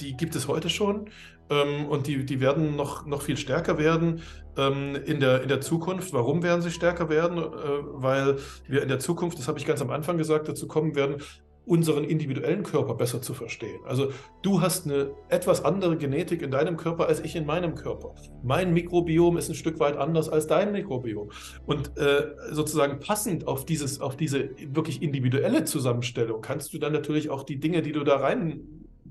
die 0.00 0.16
gibt 0.16 0.36
es 0.36 0.48
heute 0.48 0.70
schon. 0.70 1.10
Ähm, 1.48 1.86
und 1.86 2.06
die, 2.06 2.24
die 2.24 2.40
werden 2.40 2.76
noch, 2.76 3.06
noch 3.06 3.22
viel 3.22 3.36
stärker 3.36 3.78
werden 3.78 4.22
ähm, 4.56 4.96
in, 5.04 5.20
der, 5.20 5.42
in 5.42 5.48
der 5.48 5.60
Zukunft. 5.60 6.12
Warum 6.12 6.42
werden 6.42 6.62
sie 6.62 6.70
stärker 6.70 7.08
werden? 7.08 7.38
Äh, 7.38 7.44
weil 7.92 8.36
wir 8.66 8.82
in 8.82 8.88
der 8.88 8.98
Zukunft, 8.98 9.38
das 9.38 9.48
habe 9.48 9.58
ich 9.58 9.66
ganz 9.66 9.80
am 9.80 9.90
Anfang 9.90 10.18
gesagt, 10.18 10.48
dazu 10.48 10.66
kommen 10.66 10.94
werden, 10.96 11.22
unseren 11.66 12.04
individuellen 12.04 12.62
Körper 12.62 12.94
besser 12.94 13.20
zu 13.20 13.34
verstehen. 13.34 13.80
Also 13.84 14.12
du 14.42 14.60
hast 14.60 14.86
eine 14.86 15.10
etwas 15.28 15.64
andere 15.64 15.96
Genetik 15.96 16.40
in 16.42 16.50
deinem 16.50 16.76
Körper 16.76 17.08
als 17.08 17.20
ich 17.20 17.34
in 17.34 17.44
meinem 17.44 17.74
Körper. 17.74 18.14
Mein 18.42 18.72
Mikrobiom 18.72 19.36
ist 19.36 19.48
ein 19.48 19.54
Stück 19.56 19.80
weit 19.80 19.96
anders 19.96 20.28
als 20.28 20.46
dein 20.46 20.72
Mikrobiom. 20.72 21.30
Und 21.66 21.98
äh, 21.98 22.28
sozusagen 22.52 23.00
passend 23.00 23.48
auf, 23.48 23.66
dieses, 23.66 24.00
auf 24.00 24.16
diese 24.16 24.50
wirklich 24.72 25.02
individuelle 25.02 25.64
Zusammenstellung 25.64 26.40
kannst 26.40 26.72
du 26.72 26.78
dann 26.78 26.92
natürlich 26.92 27.30
auch 27.30 27.42
die 27.42 27.58
Dinge, 27.58 27.82
die 27.82 27.92
du 27.92 28.04
da 28.04 28.16
rein 28.16 28.62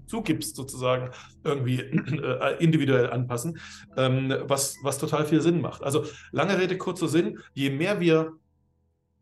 zugibst, 0.07 0.55
sozusagen 0.55 1.09
irgendwie 1.43 1.79
äh, 1.79 2.63
individuell 2.63 3.09
anpassen, 3.09 3.59
ähm, 3.97 4.33
was, 4.43 4.77
was 4.81 4.97
total 4.97 5.25
viel 5.25 5.41
Sinn 5.41 5.61
macht. 5.61 5.83
Also 5.83 6.05
lange 6.31 6.57
Rede, 6.57 6.77
kurzer 6.77 7.07
Sinn, 7.07 7.39
je 7.53 7.69
mehr 7.69 7.99
wir 7.99 8.33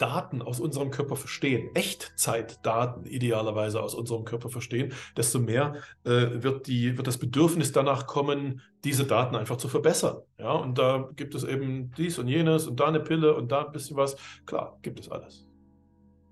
Daten 0.04 0.42
aus 0.42 0.60
unserem 0.60 0.92
Körper 0.92 1.16
verstehen, 1.16 1.74
Echtzeitdaten 1.76 3.06
idealerweise 3.06 3.82
aus 3.82 3.96
unserem 3.96 4.26
Körper 4.26 4.50
verstehen, 4.50 4.92
desto 5.16 5.40
mehr 5.40 5.76
äh, 6.04 6.44
wird, 6.44 6.68
die, 6.68 6.98
wird 6.98 7.08
das 7.08 7.18
Bedürfnis 7.18 7.72
danach 7.72 8.06
kommen, 8.06 8.62
diese 8.84 9.06
Daten 9.06 9.38
einfach 9.38 9.56
zu 9.56 9.70
verbessern. 9.70 10.18
Ja, 10.38 10.52
und 10.52 10.78
da 10.78 11.10
gibt 11.16 11.36
es 11.36 11.46
eben 11.46 11.92
dies 11.92 12.20
und 12.20 12.28
jenes 12.28 12.68
und 12.68 12.82
da 12.82 12.88
eine 12.88 13.00
Pille 13.00 13.34
und 13.34 13.50
da 13.54 13.66
ein 13.66 13.72
bisschen 13.72 13.96
was. 13.96 14.18
Klar, 14.46 14.78
gibt 14.82 15.00
es 15.00 15.10
alles. 15.10 15.48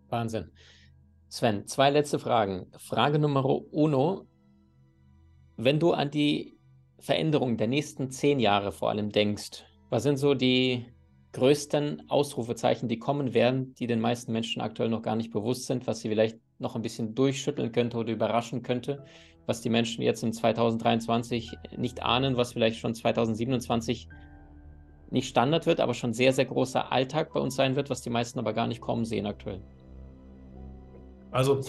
Wahnsinn. 0.09 0.51
Sven, 1.29 1.65
zwei 1.65 1.91
letzte 1.91 2.19
Fragen. 2.19 2.67
Frage 2.77 3.19
Nummer 3.19 3.45
uno. 3.45 4.27
Wenn 5.55 5.79
du 5.79 5.93
an 5.93 6.11
die 6.11 6.57
Veränderung 6.99 7.55
der 7.55 7.67
nächsten 7.67 8.11
zehn 8.11 8.41
Jahre 8.41 8.73
vor 8.73 8.89
allem 8.89 9.13
denkst, 9.13 9.63
was 9.89 10.03
sind 10.03 10.17
so 10.17 10.33
die 10.33 10.87
größten 11.33 12.09
Ausrufezeichen, 12.09 12.89
die 12.89 12.99
kommen 12.99 13.33
werden, 13.33 13.73
die 13.75 13.87
den 13.87 14.01
meisten 14.01 14.31
Menschen 14.31 14.61
aktuell 14.61 14.89
noch 14.89 15.01
gar 15.01 15.15
nicht 15.15 15.31
bewusst 15.31 15.65
sind, 15.65 15.87
was 15.87 16.01
sie 16.01 16.09
vielleicht 16.09 16.39
noch 16.59 16.75
ein 16.75 16.81
bisschen 16.81 17.15
durchschütteln 17.15 17.71
könnte 17.71 17.97
oder 17.97 18.11
überraschen 18.11 18.63
könnte, 18.63 19.03
was 19.45 19.61
die 19.61 19.69
Menschen 19.69 20.01
jetzt 20.01 20.23
in 20.23 20.33
2023 20.33 21.51
nicht 21.77 22.03
ahnen, 22.03 22.37
was 22.37 22.53
vielleicht 22.53 22.79
schon 22.79 22.93
2027 22.93 24.07
nicht 25.09 25.27
Standard 25.27 25.65
wird, 25.65 25.79
aber 25.79 25.93
schon 25.93 26.13
sehr, 26.13 26.33
sehr 26.33 26.45
großer 26.45 26.91
Alltag 26.91 27.33
bei 27.33 27.39
uns 27.39 27.55
sein 27.55 27.75
wird, 27.75 27.89
was 27.89 28.01
die 28.01 28.09
meisten 28.09 28.39
aber 28.39 28.53
gar 28.53 28.67
nicht 28.67 28.81
kommen 28.81 29.05
sehen 29.05 29.25
aktuell. 29.25 29.61
Also, 31.31 31.61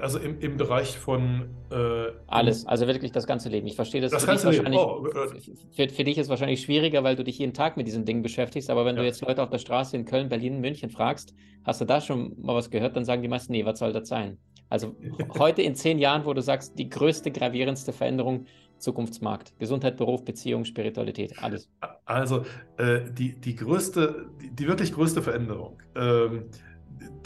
also 0.00 0.18
im, 0.18 0.40
im 0.40 0.56
Bereich 0.56 0.98
von. 0.98 1.48
Äh, 1.70 2.12
Alles, 2.26 2.66
also 2.66 2.86
wirklich 2.86 3.12
das 3.12 3.26
ganze 3.26 3.48
Leben. 3.48 3.66
Ich 3.66 3.76
verstehe 3.76 4.00
das. 4.00 4.10
Das 4.10 4.26
ganze 4.26 4.50
Leben. 4.50 4.74
Oh, 4.74 5.06
äh, 5.06 5.40
für, 5.74 5.88
für, 5.88 6.04
dich 6.04 6.18
ist 6.18 6.26
es 6.26 6.28
wahrscheinlich 6.28 6.62
schwieriger, 6.62 7.04
weil 7.04 7.16
du 7.16 7.24
dich 7.24 7.38
jeden 7.38 7.54
Tag 7.54 7.76
mit 7.76 7.86
diesen 7.86 8.04
Dingen 8.04 8.22
beschäftigst. 8.22 8.70
Aber 8.70 8.84
wenn 8.84 8.96
ja. 8.96 9.02
du 9.02 9.06
jetzt 9.06 9.20
Leute 9.22 9.42
auf 9.42 9.50
der 9.50 9.58
Straße 9.58 9.96
in 9.96 10.04
Köln, 10.04 10.28
Berlin, 10.28 10.60
München 10.60 10.90
fragst, 10.90 11.34
hast 11.64 11.80
du 11.80 11.84
da 11.84 12.00
schon 12.00 12.34
mal 12.40 12.54
was 12.54 12.70
gehört, 12.70 12.96
dann 12.96 13.04
sagen 13.04 13.22
die 13.22 13.28
meisten, 13.28 13.52
nee, 13.52 13.64
was 13.64 13.78
soll 13.78 13.92
das 13.92 14.08
sein? 14.08 14.38
Also 14.68 14.96
heute 15.38 15.62
in 15.62 15.74
zehn 15.74 15.98
Jahren, 15.98 16.24
wo 16.24 16.32
du 16.32 16.42
sagst, 16.42 16.78
die 16.78 16.88
größte, 16.88 17.30
gravierendste 17.30 17.92
Veränderung 17.92 18.46
Zukunftsmarkt. 18.82 19.58
Gesundheit, 19.58 19.96
Beruf, 19.96 20.24
Beziehung, 20.24 20.64
Spiritualität, 20.64 21.38
alles. 21.40 21.70
Also 22.04 22.44
äh, 22.76 23.00
die, 23.10 23.34
die 23.34 23.54
größte, 23.54 24.26
die, 24.40 24.50
die, 24.50 24.66
wirklich 24.66 24.92
größte 24.92 25.22
Veränderung. 25.22 25.80
Ähm, 25.94 26.46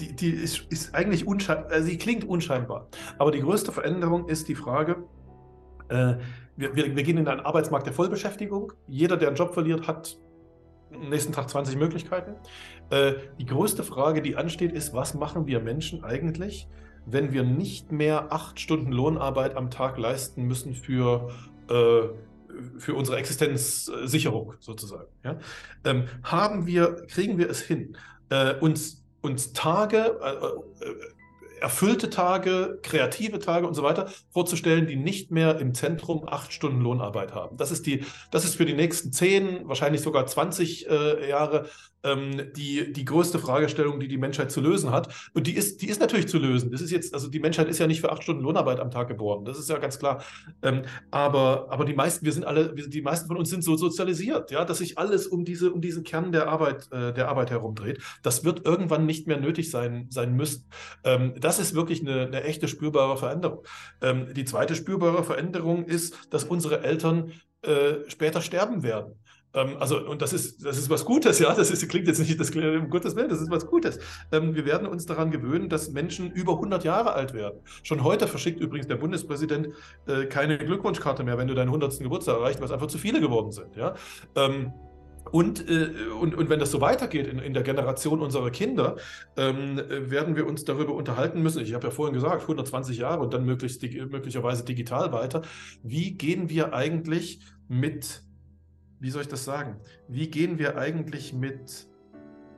die, 0.00 0.14
die 0.14 0.30
ist, 0.30 0.66
ist 0.70 0.94
eigentlich 0.94 1.26
unscheinbar, 1.26 1.70
also 1.70 1.86
sie 1.86 1.98
klingt 1.98 2.24
unscheinbar. 2.24 2.88
Aber 3.18 3.30
die 3.30 3.40
größte 3.40 3.72
Veränderung 3.72 4.28
ist 4.28 4.48
die 4.48 4.54
Frage, 4.54 5.04
äh, 5.88 6.16
wir, 6.56 6.74
wir, 6.74 6.96
wir, 6.96 7.02
gehen 7.02 7.18
in 7.18 7.28
einen 7.28 7.40
Arbeitsmarkt 7.40 7.86
der 7.86 7.92
Vollbeschäftigung. 7.92 8.72
Jeder, 8.86 9.16
der 9.16 9.28
einen 9.28 9.36
Job 9.36 9.52
verliert, 9.52 9.86
hat 9.86 10.16
am 10.92 11.08
nächsten 11.08 11.32
Tag 11.32 11.50
20 11.50 11.76
Möglichkeiten. 11.76 12.34
Äh, 12.90 13.14
die 13.38 13.46
größte 13.46 13.82
Frage, 13.82 14.22
die 14.22 14.36
ansteht, 14.36 14.72
ist, 14.72 14.94
was 14.94 15.14
machen 15.14 15.46
wir 15.46 15.60
Menschen 15.60 16.04
eigentlich, 16.04 16.68
wenn 17.04 17.32
wir 17.32 17.42
nicht 17.42 17.92
mehr 17.92 18.32
acht 18.32 18.58
Stunden 18.58 18.92
Lohnarbeit 18.92 19.56
am 19.56 19.70
Tag 19.70 19.98
leisten 19.98 20.44
müssen 20.44 20.74
für, 20.74 21.30
äh, 21.68 22.08
für 22.78 22.94
unsere 22.94 23.18
Existenzsicherung 23.18 24.54
sozusagen. 24.60 25.08
Ja? 25.24 25.38
Ähm, 25.84 26.08
haben 26.22 26.66
wir, 26.66 27.06
kriegen 27.06 27.38
wir 27.38 27.50
es 27.50 27.60
hin, 27.60 27.96
äh, 28.30 28.54
uns 28.54 29.05
uns 29.26 29.52
Tage, 29.52 30.18
äh, 30.22 30.84
äh, 30.84 30.94
erfüllte 31.60 32.10
Tage, 32.10 32.78
kreative 32.82 33.38
Tage 33.38 33.66
und 33.66 33.74
so 33.74 33.82
weiter 33.82 34.10
vorzustellen, 34.30 34.86
die 34.86 34.96
nicht 34.96 35.30
mehr 35.30 35.58
im 35.58 35.74
Zentrum 35.74 36.26
acht 36.26 36.52
Stunden 36.52 36.80
Lohnarbeit 36.80 37.34
haben. 37.34 37.56
Das 37.56 37.70
ist, 37.70 37.86
die, 37.86 38.04
das 38.30 38.44
ist 38.44 38.56
für 38.56 38.66
die 38.66 38.74
nächsten 38.74 39.12
zehn, 39.12 39.68
wahrscheinlich 39.68 40.00
sogar 40.00 40.26
20 40.26 40.88
äh, 40.88 41.28
Jahre 41.28 41.66
ähm, 42.06 42.52
die, 42.54 42.92
die 42.92 43.04
größte 43.04 43.38
Fragestellung, 43.38 44.00
die 44.00 44.08
die 44.08 44.18
Menschheit 44.18 44.50
zu 44.50 44.60
lösen 44.60 44.90
hat. 44.90 45.12
Und 45.34 45.46
die 45.46 45.54
ist, 45.54 45.82
die 45.82 45.88
ist 45.88 46.00
natürlich 46.00 46.28
zu 46.28 46.38
lösen. 46.38 46.70
Das 46.70 46.80
ist 46.80 46.90
jetzt, 46.90 47.12
also 47.12 47.28
die 47.28 47.40
Menschheit 47.40 47.68
ist 47.68 47.78
ja 47.78 47.86
nicht 47.86 48.00
für 48.00 48.12
acht 48.12 48.22
Stunden 48.22 48.42
Lohnarbeit 48.42 48.80
am 48.80 48.90
Tag 48.90 49.08
geboren. 49.08 49.44
Das 49.44 49.58
ist 49.58 49.68
ja 49.68 49.78
ganz 49.78 49.98
klar. 49.98 50.22
Ähm, 50.62 50.82
aber, 51.10 51.66
aber 51.70 51.84
die 51.84 51.94
meisten, 51.94 52.24
wir 52.24 52.32
sind 52.32 52.44
alle, 52.44 52.76
wir, 52.76 52.88
die 52.88 53.02
meisten 53.02 53.26
von 53.26 53.36
uns 53.36 53.50
sind 53.50 53.64
so 53.64 53.76
sozialisiert, 53.76 54.50
ja, 54.50 54.64
dass 54.64 54.78
sich 54.78 54.98
alles 54.98 55.26
um 55.26 55.44
diese, 55.44 55.72
um 55.72 55.80
diesen 55.80 56.04
Kern 56.04 56.32
der 56.32 56.48
Arbeit, 56.48 56.90
äh, 56.92 57.12
der 57.12 57.28
Arbeit 57.28 57.50
herumdreht. 57.50 58.00
Das 58.22 58.44
wird 58.44 58.64
irgendwann 58.64 59.06
nicht 59.06 59.26
mehr 59.26 59.40
nötig 59.40 59.70
sein, 59.70 60.06
sein 60.10 60.34
müssen. 60.34 60.68
Ähm, 61.04 61.34
das 61.46 61.60
ist 61.60 61.76
wirklich 61.76 62.00
eine, 62.00 62.26
eine 62.26 62.42
echte 62.42 62.66
spürbare 62.66 63.16
Veränderung. 63.16 63.64
Ähm, 64.02 64.34
die 64.34 64.44
zweite 64.44 64.74
spürbare 64.74 65.22
Veränderung 65.22 65.84
ist, 65.84 66.18
dass 66.30 66.42
unsere 66.42 66.82
Eltern 66.82 67.30
äh, 67.62 67.98
später 68.08 68.40
sterben 68.40 68.82
werden. 68.82 69.14
Ähm, 69.54 69.76
also, 69.78 70.04
und 70.04 70.22
das 70.22 70.32
ist, 70.32 70.64
das 70.66 70.76
ist 70.76 70.90
was 70.90 71.04
Gutes, 71.04 71.38
ja. 71.38 71.54
Das 71.54 71.70
ist, 71.70 71.88
klingt 71.88 72.08
jetzt 72.08 72.18
nicht, 72.18 72.40
das 72.40 72.50
klingt, 72.50 72.66
um 72.66 72.90
Gottes 72.90 73.14
Willen, 73.14 73.28
das 73.28 73.40
ist 73.40 73.48
was 73.48 73.68
Gutes. 73.68 74.00
Ähm, 74.32 74.56
wir 74.56 74.66
werden 74.66 74.88
uns 74.88 75.06
daran 75.06 75.30
gewöhnen, 75.30 75.68
dass 75.68 75.90
Menschen 75.90 76.32
über 76.32 76.54
100 76.54 76.82
Jahre 76.82 77.12
alt 77.12 77.32
werden. 77.32 77.60
Schon 77.84 78.02
heute 78.02 78.26
verschickt 78.26 78.58
übrigens 78.58 78.88
der 78.88 78.96
Bundespräsident 78.96 79.68
äh, 80.08 80.26
keine 80.26 80.58
Glückwunschkarte 80.58 81.22
mehr, 81.22 81.38
wenn 81.38 81.46
du 81.46 81.54
deinen 81.54 81.68
100. 81.68 82.00
Geburtstag 82.00 82.38
erreicht, 82.38 82.60
es 82.60 82.72
einfach 82.72 82.88
zu 82.88 82.98
viele 82.98 83.20
geworden 83.20 83.52
sind, 83.52 83.76
ja. 83.76 83.94
Ähm, 84.34 84.72
und, 85.36 85.68
äh, 85.68 85.90
und, 86.18 86.34
und 86.34 86.48
wenn 86.48 86.58
das 86.58 86.70
so 86.70 86.80
weitergeht 86.80 87.26
in, 87.26 87.38
in 87.38 87.52
der 87.52 87.62
Generation 87.62 88.20
unserer 88.20 88.50
Kinder, 88.50 88.96
ähm, 89.36 89.80
werden 89.88 90.36
wir 90.36 90.46
uns 90.46 90.64
darüber 90.64 90.94
unterhalten 90.94 91.42
müssen. 91.42 91.62
Ich 91.62 91.74
habe 91.74 91.88
ja 91.88 91.90
vorhin 91.90 92.14
gesagt, 92.14 92.42
120 92.42 92.96
Jahre 92.96 93.22
und 93.22 93.34
dann 93.34 93.44
möglichst, 93.44 93.82
möglicherweise 93.82 94.64
digital 94.64 95.12
weiter. 95.12 95.42
Wie 95.82 96.12
gehen 96.12 96.48
wir 96.48 96.72
eigentlich 96.72 97.40
mit 97.68 98.22
wie 98.98 99.10
soll 99.10 99.22
ich 99.22 99.28
das 99.28 99.44
sagen? 99.44 99.76
Wie 100.08 100.28
gehen 100.28 100.58
wir 100.58 100.78
eigentlich 100.78 101.32
mit, 101.32 101.86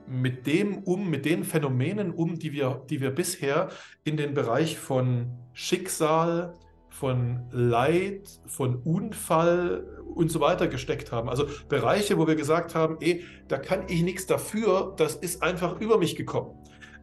mit 0.06 0.46
dem 0.46 0.78
um, 0.78 1.10
mit 1.10 1.24
den 1.24 1.44
Phänomenen 1.44 2.12
um, 2.12 2.38
die 2.38 2.52
wir, 2.52 2.84
die 2.88 3.00
wir 3.00 3.10
bisher 3.10 3.70
in 4.04 4.16
den 4.16 4.34
Bereich 4.34 4.78
von 4.78 5.32
Schicksal, 5.52 6.54
von 6.88 7.48
Leid, 7.50 8.28
von 8.46 8.76
Unfall 8.76 9.86
und 10.14 10.30
so 10.30 10.40
weiter 10.40 10.68
gesteckt 10.68 11.12
haben. 11.12 11.28
Also 11.28 11.46
Bereiche, 11.68 12.18
wo 12.18 12.26
wir 12.26 12.34
gesagt 12.34 12.74
haben, 12.74 12.96
ey, 13.00 13.24
da 13.46 13.58
kann 13.58 13.84
ich 13.88 14.02
nichts 14.02 14.26
dafür, 14.26 14.94
das 14.96 15.14
ist 15.14 15.42
einfach 15.42 15.80
über 15.80 15.98
mich 15.98 16.16
gekommen. 16.16 16.58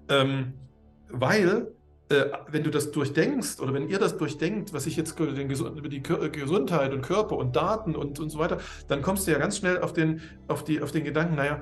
Ähm, 0.10 0.54
weil 1.10 1.72
äh, 2.10 2.26
wenn 2.50 2.64
du 2.64 2.70
das 2.70 2.92
durchdenkst 2.92 3.60
oder 3.60 3.74
wenn 3.74 3.88
ihr 3.90 4.00
das 4.00 4.18
durchdenkt, 4.18 4.74
was 4.74 4.86
ich 4.86 4.96
jetzt 4.96 5.20
über 5.20 5.90
die 5.90 6.04
Gesundheit 6.04 6.94
und 6.94 7.02
Körper 7.02 7.38
und 7.38 7.56
Daten 7.56 7.96
und, 7.96 8.20
und 8.20 8.30
so 8.30 8.38
weiter, 8.38 8.60
dann 8.88 9.02
kommst 9.02 9.28
du 9.28 9.32
ja 9.32 9.40
ganz 9.40 9.58
schnell 9.58 9.80
auf 9.80 9.94
den, 9.94 10.22
auf, 10.48 10.64
die, 10.64 10.82
auf 10.82 10.92
den 10.92 11.04
Gedanken, 11.04 11.36
naja, 11.36 11.62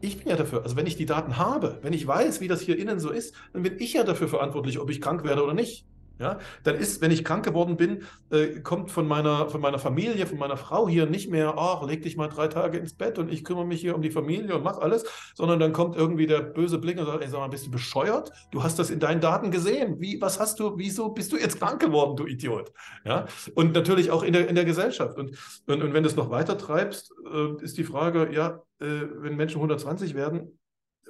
ich 0.00 0.18
bin 0.18 0.28
ja 0.28 0.36
dafür, 0.36 0.64
also 0.64 0.74
wenn 0.74 0.86
ich 0.86 0.96
die 0.96 1.06
Daten 1.06 1.36
habe, 1.36 1.78
wenn 1.82 1.92
ich 1.92 2.04
weiß, 2.04 2.40
wie 2.40 2.48
das 2.48 2.60
hier 2.60 2.76
innen 2.76 2.98
so 2.98 3.10
ist, 3.10 3.36
dann 3.52 3.62
bin 3.62 3.78
ich 3.78 3.92
ja 3.92 4.02
dafür 4.02 4.26
verantwortlich, 4.26 4.80
ob 4.80 4.90
ich 4.90 5.00
krank 5.00 5.22
werde 5.22 5.44
oder 5.44 5.54
nicht. 5.54 5.86
Ja, 6.18 6.38
dann 6.62 6.76
ist, 6.76 7.00
wenn 7.00 7.10
ich 7.10 7.24
krank 7.24 7.44
geworden 7.44 7.76
bin, 7.76 8.04
äh, 8.30 8.60
kommt 8.60 8.90
von 8.90 9.08
meiner, 9.08 9.48
von 9.48 9.60
meiner 9.60 9.78
Familie, 9.78 10.26
von 10.26 10.38
meiner 10.38 10.56
Frau 10.56 10.88
hier 10.88 11.06
nicht 11.06 11.30
mehr, 11.30 11.54
ach, 11.56 11.82
leg 11.84 12.02
dich 12.02 12.16
mal 12.16 12.28
drei 12.28 12.48
Tage 12.48 12.78
ins 12.78 12.94
Bett 12.94 13.18
und 13.18 13.32
ich 13.32 13.44
kümmere 13.44 13.66
mich 13.66 13.80
hier 13.80 13.94
um 13.94 14.02
die 14.02 14.10
Familie 14.10 14.54
und 14.54 14.62
mach 14.62 14.78
alles, 14.78 15.04
sondern 15.34 15.58
dann 15.58 15.72
kommt 15.72 15.96
irgendwie 15.96 16.26
der 16.26 16.40
böse 16.40 16.78
Blick 16.78 16.98
und 16.98 17.06
sagt, 17.06 17.22
ey, 17.22 17.28
sag 17.28 17.40
mal, 17.40 17.48
bist 17.48 17.66
du 17.66 17.70
bescheuert? 17.70 18.30
Du 18.50 18.62
hast 18.62 18.78
das 18.78 18.90
in 18.90 19.00
deinen 19.00 19.20
Daten 19.20 19.50
gesehen. 19.50 20.00
Wie, 20.00 20.20
was 20.20 20.38
hast 20.38 20.60
du, 20.60 20.78
wieso 20.78 21.08
bist 21.10 21.32
du 21.32 21.36
jetzt 21.36 21.58
krank 21.58 21.80
geworden, 21.80 22.16
du 22.16 22.26
Idiot? 22.26 22.72
Ja, 23.04 23.26
und 23.54 23.72
natürlich 23.74 24.10
auch 24.10 24.22
in 24.22 24.32
der, 24.32 24.48
in 24.48 24.54
der 24.54 24.64
Gesellschaft. 24.64 25.18
Und, 25.18 25.36
und, 25.66 25.82
und 25.82 25.92
wenn 25.94 26.02
du 26.02 26.08
es 26.08 26.16
noch 26.16 26.30
weiter 26.30 26.56
treibst, 26.56 27.12
äh, 27.32 27.62
ist 27.64 27.78
die 27.78 27.84
Frage, 27.84 28.30
ja, 28.32 28.62
äh, 28.80 28.86
wenn 29.16 29.36
Menschen 29.36 29.56
120 29.56 30.14
werden 30.14 30.58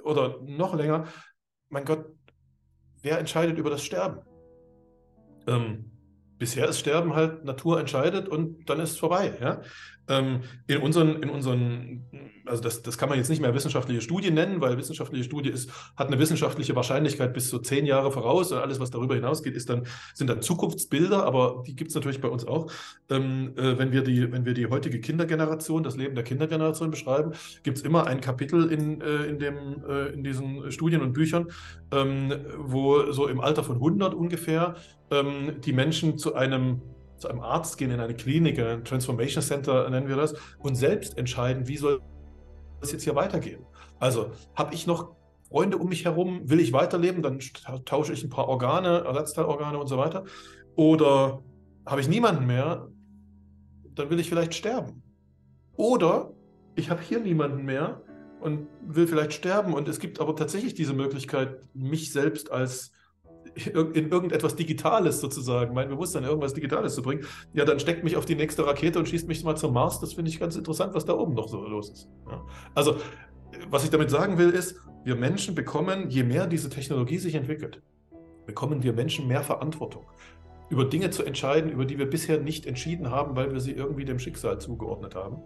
oder 0.03 0.39
noch 0.43 0.75
länger, 0.75 1.05
mein 1.69 1.85
Gott, 1.85 2.05
wer 3.01 3.19
entscheidet 3.19 3.57
über 3.57 3.69
das 3.69 3.83
Sterben? 3.83 4.21
Ähm, 5.47 5.91
bisher 6.37 6.67
ist 6.67 6.79
Sterben 6.79 7.15
halt 7.15 7.45
Natur 7.45 7.79
entscheidet 7.79 8.27
und 8.27 8.69
dann 8.69 8.79
ist 8.79 8.91
es 8.91 8.97
vorbei. 8.97 9.37
Ja? 9.39 9.61
Ähm, 10.09 10.41
in 10.67 10.79
unseren, 10.79 11.23
in 11.23 11.29
unseren, 11.29 12.03
also 12.45 12.61
das, 12.61 12.81
das 12.81 12.97
kann 12.97 13.07
man 13.07 13.17
jetzt 13.17 13.29
nicht 13.29 13.41
mehr 13.41 13.53
wissenschaftliche 13.53 14.01
Studie 14.01 14.31
nennen, 14.31 14.59
weil 14.59 14.77
wissenschaftliche 14.77 15.23
Studie 15.23 15.49
ist, 15.49 15.69
hat 15.95 16.07
eine 16.07 16.19
wissenschaftliche 16.19 16.75
Wahrscheinlichkeit 16.75 17.33
bis 17.33 17.49
zu 17.49 17.59
zehn 17.59 17.85
Jahre 17.85 18.11
voraus 18.11 18.51
und 18.51 18.57
alles, 18.57 18.79
was 18.79 18.91
darüber 18.91 19.15
hinausgeht, 19.15 19.55
ist 19.55 19.69
dann, 19.69 19.87
sind 20.13 20.29
dann 20.29 20.41
Zukunftsbilder, 20.41 21.25
aber 21.25 21.63
die 21.65 21.75
gibt 21.75 21.89
es 21.89 21.95
natürlich 21.95 22.19
bei 22.19 22.27
uns 22.27 22.45
auch. 22.45 22.69
Ähm, 23.09 23.53
äh, 23.55 23.77
wenn, 23.77 23.91
wir 23.91 24.03
die, 24.03 24.31
wenn 24.31 24.45
wir 24.45 24.53
die 24.53 24.67
heutige 24.67 24.99
Kindergeneration, 24.99 25.83
das 25.83 25.95
Leben 25.95 26.15
der 26.15 26.23
Kindergeneration 26.25 26.91
beschreiben, 26.91 27.31
gibt 27.63 27.77
es 27.77 27.83
immer 27.83 28.05
ein 28.07 28.19
Kapitel 28.19 28.71
in, 28.71 28.99
äh, 28.99 29.23
in, 29.25 29.39
dem, 29.39 29.83
äh, 29.87 30.07
in 30.09 30.23
diesen 30.23 30.71
Studien 30.71 31.01
und 31.01 31.13
Büchern, 31.13 31.47
ähm, 31.91 32.33
wo 32.57 33.11
so 33.11 33.27
im 33.27 33.39
Alter 33.39 33.63
von 33.63 33.75
100 33.75 34.13
ungefähr 34.13 34.75
ähm, 35.11 35.61
die 35.61 35.73
Menschen 35.73 36.17
zu 36.17 36.35
einem 36.35 36.81
zu 37.23 37.29
einem 37.29 37.39
Arzt 37.39 37.77
gehen, 37.77 37.89
in 37.89 37.99
eine 37.99 38.13
Klinik, 38.13 38.57
in 38.57 38.65
ein 38.65 38.83
Transformation 38.83 39.41
Center 39.41 39.89
nennen 39.89 40.07
wir 40.07 40.17
das, 40.17 40.35
und 40.59 40.75
selbst 40.75 41.17
entscheiden, 41.17 41.67
wie 41.67 41.77
soll 41.77 42.01
es 42.81 42.91
jetzt 42.91 43.03
hier 43.03 43.15
weitergehen. 43.15 43.65
Also 43.99 44.31
habe 44.55 44.75
ich 44.75 44.85
noch 44.85 45.15
Freunde 45.47 45.77
um 45.77 45.87
mich 45.87 46.03
herum, 46.03 46.49
will 46.49 46.59
ich 46.59 46.73
weiterleben, 46.73 47.21
dann 47.21 47.39
tausche 47.85 48.11
ich 48.11 48.23
ein 48.23 48.29
paar 48.29 48.47
Organe, 48.49 49.03
Ersatzteilorgane 49.05 49.77
und 49.77 49.87
so 49.87 49.97
weiter. 49.97 50.25
Oder 50.75 51.41
habe 51.85 52.01
ich 52.01 52.09
niemanden 52.09 52.45
mehr, 52.45 52.89
dann 53.95 54.09
will 54.09 54.19
ich 54.19 54.27
vielleicht 54.27 54.53
sterben. 54.53 55.01
Oder 55.75 56.33
ich 56.75 56.89
habe 56.89 57.01
hier 57.01 57.19
niemanden 57.19 57.63
mehr 57.63 58.01
und 58.41 58.67
will 58.85 59.07
vielleicht 59.07 59.33
sterben. 59.33 59.73
Und 59.73 59.87
es 59.87 59.99
gibt 59.99 60.19
aber 60.19 60.35
tatsächlich 60.35 60.73
diese 60.73 60.93
Möglichkeit, 60.93 61.61
mich 61.73 62.11
selbst 62.11 62.51
als 62.51 62.91
in 63.55 64.09
irgendetwas 64.09 64.55
Digitales 64.55 65.19
sozusagen, 65.19 65.73
mein 65.73 65.89
Bewusstsein 65.89 66.23
in 66.23 66.29
irgendwas 66.29 66.53
Digitales 66.53 66.95
zu 66.95 67.01
bringen, 67.01 67.25
ja, 67.53 67.65
dann 67.65 67.79
steckt 67.79 68.03
mich 68.03 68.17
auf 68.17 68.25
die 68.25 68.35
nächste 68.35 68.65
Rakete 68.65 68.99
und 68.99 69.07
schießt 69.07 69.27
mich 69.27 69.43
mal 69.43 69.55
zum 69.55 69.73
Mars. 69.73 69.99
Das 69.99 70.13
finde 70.13 70.29
ich 70.29 70.39
ganz 70.39 70.55
interessant, 70.55 70.93
was 70.93 71.05
da 71.05 71.13
oben 71.13 71.33
noch 71.33 71.47
so 71.47 71.63
los 71.65 71.89
ist. 71.89 72.09
Ja. 72.29 72.43
Also, 72.73 72.97
was 73.69 73.83
ich 73.83 73.89
damit 73.89 74.09
sagen 74.09 74.37
will, 74.37 74.49
ist, 74.49 74.75
wir 75.03 75.15
Menschen 75.15 75.55
bekommen, 75.55 76.09
je 76.09 76.23
mehr 76.23 76.47
diese 76.47 76.69
Technologie 76.69 77.17
sich 77.17 77.35
entwickelt, 77.35 77.81
bekommen 78.45 78.83
wir 78.83 78.93
Menschen 78.93 79.27
mehr 79.27 79.43
Verantwortung 79.43 80.05
über 80.69 80.85
Dinge 80.85 81.11
zu 81.11 81.23
entscheiden, 81.23 81.69
über 81.69 81.85
die 81.85 81.99
wir 81.99 82.09
bisher 82.09 82.39
nicht 82.39 82.65
entschieden 82.65 83.11
haben, 83.11 83.35
weil 83.35 83.53
wir 83.53 83.59
sie 83.59 83.73
irgendwie 83.73 84.05
dem 84.05 84.17
Schicksal 84.17 84.59
zugeordnet 84.59 85.13
haben. 85.13 85.37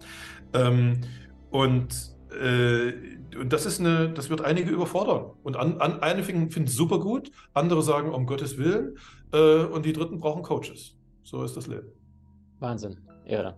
Ähm, 0.54 1.02
und 1.50 2.17
und 2.39 3.50
das 3.50 3.65
ist 3.65 3.80
eine, 3.80 4.10
das 4.10 4.30
wird 4.30 4.41
einige 4.41 4.69
überfordern. 4.69 5.32
Und 5.43 5.58
an, 5.58 5.80
an, 5.80 6.02
einige 6.02 6.23
finden 6.23 6.63
es 6.63 6.76
super 6.76 7.00
gut, 7.00 7.32
andere 7.54 7.82
sagen 7.82 8.13
um 8.13 8.26
Gottes 8.26 8.58
Willen 8.58 8.97
äh, 9.34 9.63
und 9.63 9.86
die 9.86 9.93
Dritten 9.93 10.19
brauchen 10.19 10.43
Coaches. 10.43 10.97
So 11.23 11.43
ist 11.43 11.58
das 11.58 11.67
Leben. 11.67 11.88
Wahnsinn, 12.60 12.97
irre. 13.26 13.58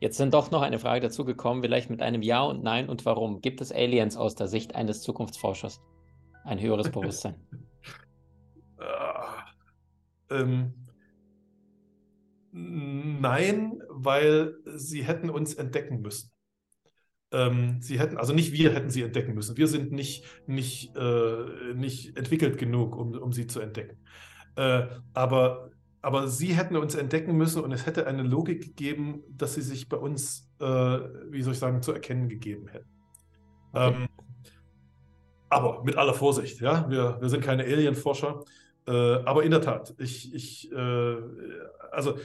Jetzt 0.00 0.16
sind 0.16 0.32
doch 0.34 0.50
noch 0.50 0.62
eine 0.62 0.78
Frage 0.78 1.00
dazu 1.00 1.24
gekommen, 1.24 1.62
vielleicht 1.62 1.90
mit 1.90 2.02
einem 2.02 2.22
Ja 2.22 2.42
und 2.42 2.62
Nein 2.62 2.88
und 2.88 3.04
warum. 3.04 3.40
Gibt 3.40 3.60
es 3.60 3.72
Aliens 3.72 4.16
aus 4.16 4.34
der 4.34 4.46
Sicht 4.46 4.74
eines 4.74 5.02
Zukunftsforschers? 5.02 5.80
Ein 6.44 6.60
höheres 6.60 6.90
Bewusstsein? 6.90 7.34
ähm, 10.30 10.72
nein, 12.52 13.82
weil 13.88 14.54
sie 14.76 15.02
hätten 15.02 15.30
uns 15.30 15.54
entdecken 15.54 16.00
müssen. 16.00 16.30
Ähm, 17.30 17.78
sie 17.80 17.98
hätten, 17.98 18.16
also 18.16 18.32
nicht 18.32 18.52
wir 18.52 18.72
hätten 18.72 18.90
sie 18.90 19.02
entdecken 19.02 19.34
müssen. 19.34 19.56
Wir 19.56 19.66
sind 19.66 19.92
nicht, 19.92 20.24
nicht, 20.46 20.96
äh, 20.96 21.74
nicht 21.74 22.16
entwickelt 22.16 22.58
genug, 22.58 22.96
um, 22.96 23.12
um 23.14 23.32
sie 23.32 23.46
zu 23.46 23.60
entdecken. 23.60 23.98
Äh, 24.56 24.86
aber, 25.12 25.70
aber 26.00 26.28
sie 26.28 26.54
hätten 26.54 26.76
uns 26.76 26.94
entdecken 26.94 27.36
müssen 27.36 27.62
und 27.62 27.72
es 27.72 27.84
hätte 27.84 28.06
eine 28.06 28.22
Logik 28.22 28.62
gegeben, 28.62 29.22
dass 29.28 29.54
sie 29.54 29.62
sich 29.62 29.88
bei 29.88 29.98
uns, 29.98 30.48
äh, 30.60 30.64
wie 30.64 31.42
soll 31.42 31.52
ich 31.52 31.58
sagen, 31.58 31.82
zu 31.82 31.92
erkennen 31.92 32.28
gegeben 32.28 32.68
hätten. 32.68 32.88
Ähm, 33.74 34.08
aber 35.50 35.84
mit 35.84 35.96
aller 35.96 36.14
Vorsicht, 36.14 36.60
ja, 36.60 36.88
wir, 36.90 37.18
wir 37.20 37.28
sind 37.28 37.42
keine 37.42 37.64
Alienforscher. 37.64 38.42
Äh, 38.86 38.92
aber 38.92 39.42
in 39.44 39.50
der 39.50 39.60
Tat, 39.60 39.94
ich, 39.98 40.34
ich 40.34 40.72
äh, 40.72 41.16
also 41.90 42.16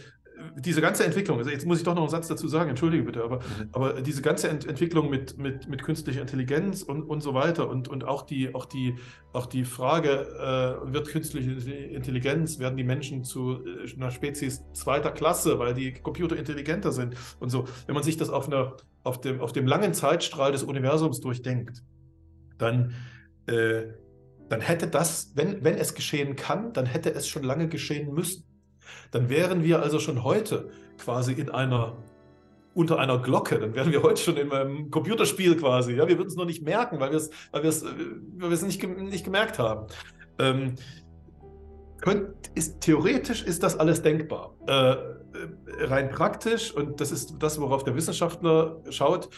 diese 0.58 0.82
ganze 0.82 1.06
Entwicklung, 1.06 1.38
also 1.38 1.50
jetzt 1.50 1.66
muss 1.66 1.78
ich 1.78 1.84
doch 1.84 1.96
noch 1.96 2.02
einen 2.02 2.10
Satz 2.10 2.28
dazu 2.28 2.48
sagen, 2.48 2.70
entschuldige 2.70 3.04
bitte, 3.04 3.24
aber, 3.24 3.38
mhm. 3.38 3.70
aber 3.72 4.02
diese 4.02 4.22
ganze 4.22 4.50
Ent 4.50 4.68
Entwicklung 4.68 5.10
mit, 5.10 5.38
mit, 5.38 5.68
mit 5.68 5.84
künstlicher 5.84 6.22
Intelligenz 6.22 6.82
und, 6.82 7.04
und 7.04 7.22
so 7.22 7.34
weiter 7.34 7.70
und, 7.70 7.88
und 7.88 8.04
auch, 8.04 8.24
die, 8.24 8.54
auch, 8.54 8.66
die, 8.66 8.96
auch 9.32 9.46
die 9.46 9.64
Frage, 9.64 10.10
äh, 10.10 10.94
wird 10.94 11.08
künstliche 11.08 11.52
Intelligenz, 11.72 12.60
werden 12.60 12.78
die 12.78 12.84
Menschen 12.84 13.24
zu 13.24 13.64
äh, 13.66 13.96
einer 13.96 14.12
Spezies 14.12 14.64
zweiter 14.74 15.12
Klasse, 15.12 15.60
weil 15.60 15.74
die 15.74 15.94
Computer 15.94 16.36
intelligenter 16.36 16.92
sind 16.92 17.16
und 17.40 17.50
so. 17.50 17.66
Wenn 17.86 17.96
man 17.96 18.04
sich 18.04 18.18
das 18.18 18.30
auf, 18.30 18.48
einer, 18.48 18.78
auf, 19.04 19.22
dem, 19.22 19.40
auf 19.40 19.54
dem 19.54 19.68
langen 19.68 19.94
Zeitstrahl 19.94 20.52
des 20.52 20.64
Universums 20.64 21.20
durchdenkt, 21.20 21.84
dann, 22.58 22.94
äh, 23.48 23.84
dann 24.50 24.62
hätte 24.62 24.88
das, 24.88 25.32
wenn, 25.36 25.64
wenn 25.64 25.76
es 25.76 25.96
geschehen 25.96 26.36
kann, 26.36 26.74
dann 26.74 26.86
hätte 26.86 27.14
es 27.14 27.28
schon 27.28 27.44
lange 27.44 27.68
geschehen 27.68 28.14
müssen 28.14 28.46
dann 29.12 29.30
wären 29.30 29.64
wir 29.64 29.82
also 29.82 30.00
schon 30.00 30.24
heute 30.24 30.70
quasi 30.98 31.34
in 31.34 31.50
einer 31.50 31.98
unter 32.76 32.98
einer 32.98 33.20
Glocke, 33.20 33.60
dann 33.60 33.76
wären 33.76 33.92
wir 33.92 34.02
heute 34.02 34.22
schon 34.22 34.38
in 34.38 34.52
einem 34.52 34.90
Computerspiel 34.90 35.56
quasi. 35.58 35.94
Ja, 35.94 36.08
wir 36.08 36.18
würden 36.18 36.30
es 36.30 36.36
noch 36.36 36.46
nicht 36.46 36.64
merken, 36.64 37.00
weil 37.00 37.12
wir 37.12 37.18
es, 37.18 37.30
weil 37.52 37.64
weil 37.64 38.50
nicht, 38.64 38.84
nicht 38.84 39.24
gemerkt 39.24 39.60
haben. 39.60 39.88
Ähm, 40.40 40.74
könnt, 42.02 42.34
ist, 42.56 42.82
theoretisch 42.82 43.44
ist 43.44 43.64
das 43.64 43.80
alles 43.80 44.02
denkbar. 44.02 44.56
Äh, 44.66 44.96
rein 45.86 46.10
praktisch, 46.10 46.74
und 46.74 47.00
das 47.00 47.12
ist 47.12 47.36
das, 47.40 47.60
worauf 47.60 47.84
der 47.84 47.96
Wissenschaftler 47.96 48.82
schaut, 48.90 49.30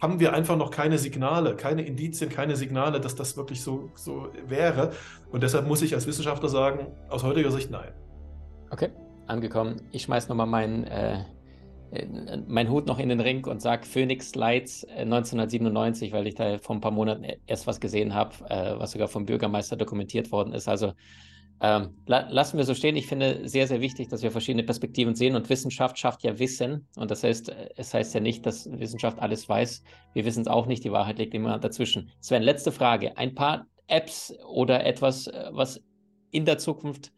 haben 0.00 0.18
wir 0.18 0.32
einfach 0.32 0.56
noch 0.56 0.70
keine 0.70 0.98
Signale, 0.98 1.56
keine 1.56 1.82
Indizien, 1.82 2.30
keine 2.30 2.56
Signale, 2.56 3.00
dass 3.00 3.14
das 3.14 3.36
wirklich 3.36 3.62
so, 3.62 3.90
so 3.94 4.28
wäre. 4.46 4.92
Und 5.30 5.42
deshalb 5.42 5.66
muss 5.66 5.82
ich 5.82 5.94
als 5.94 6.06
Wissenschaftler 6.06 6.48
sagen, 6.48 6.88
aus 7.08 7.22
heutiger 7.22 7.50
Sicht 7.50 7.70
nein. 7.70 7.92
Okay 8.70 8.90
angekommen. 9.30 9.80
Ich 9.92 10.02
schmeiß 10.02 10.28
nochmal 10.28 10.46
meinen, 10.46 10.84
äh, 10.84 11.24
äh, 11.92 12.06
mein 12.46 12.68
Hut 12.68 12.86
noch 12.86 12.98
in 12.98 13.08
den 13.08 13.20
Ring 13.20 13.46
und 13.46 13.62
sage 13.62 13.86
Phoenix 13.86 14.34
Lights 14.34 14.84
1997, 14.84 16.10
äh, 16.10 16.12
weil 16.12 16.26
ich 16.26 16.34
da 16.34 16.58
vor 16.58 16.76
ein 16.76 16.80
paar 16.80 16.90
Monaten 16.90 17.24
erst 17.46 17.66
was 17.66 17.80
gesehen 17.80 18.12
habe, 18.14 18.34
äh, 18.50 18.78
was 18.78 18.90
sogar 18.90 19.08
vom 19.08 19.24
Bürgermeister 19.24 19.76
dokumentiert 19.76 20.30
worden 20.32 20.52
ist. 20.52 20.68
Also 20.68 20.92
ähm, 21.62 21.98
la 22.06 22.26
lassen 22.30 22.56
wir 22.56 22.64
so 22.64 22.74
stehen. 22.74 22.96
Ich 22.96 23.06
finde 23.06 23.46
sehr, 23.46 23.66
sehr 23.66 23.80
wichtig, 23.80 24.08
dass 24.08 24.22
wir 24.22 24.30
verschiedene 24.30 24.64
Perspektiven 24.64 25.14
sehen 25.14 25.36
und 25.36 25.48
Wissenschaft 25.48 25.98
schafft 25.98 26.22
ja 26.24 26.38
Wissen. 26.38 26.86
Und 26.96 27.10
das 27.10 27.22
heißt, 27.22 27.54
es 27.76 27.94
heißt 27.94 28.14
ja 28.14 28.20
nicht, 28.20 28.46
dass 28.46 28.70
Wissenschaft 28.70 29.18
alles 29.18 29.48
weiß. 29.48 29.82
Wir 30.14 30.24
wissen 30.24 30.40
es 30.40 30.48
auch 30.48 30.66
nicht. 30.66 30.84
Die 30.84 30.92
Wahrheit 30.92 31.18
liegt 31.18 31.34
immer 31.34 31.58
dazwischen. 31.58 32.10
Sven, 32.20 32.42
letzte 32.42 32.72
Frage. 32.72 33.16
Ein 33.18 33.34
paar 33.34 33.66
Apps 33.88 34.32
oder 34.48 34.86
etwas, 34.86 35.30
was 35.50 35.82
in 36.30 36.46
der 36.46 36.56
Zukunft 36.56 37.12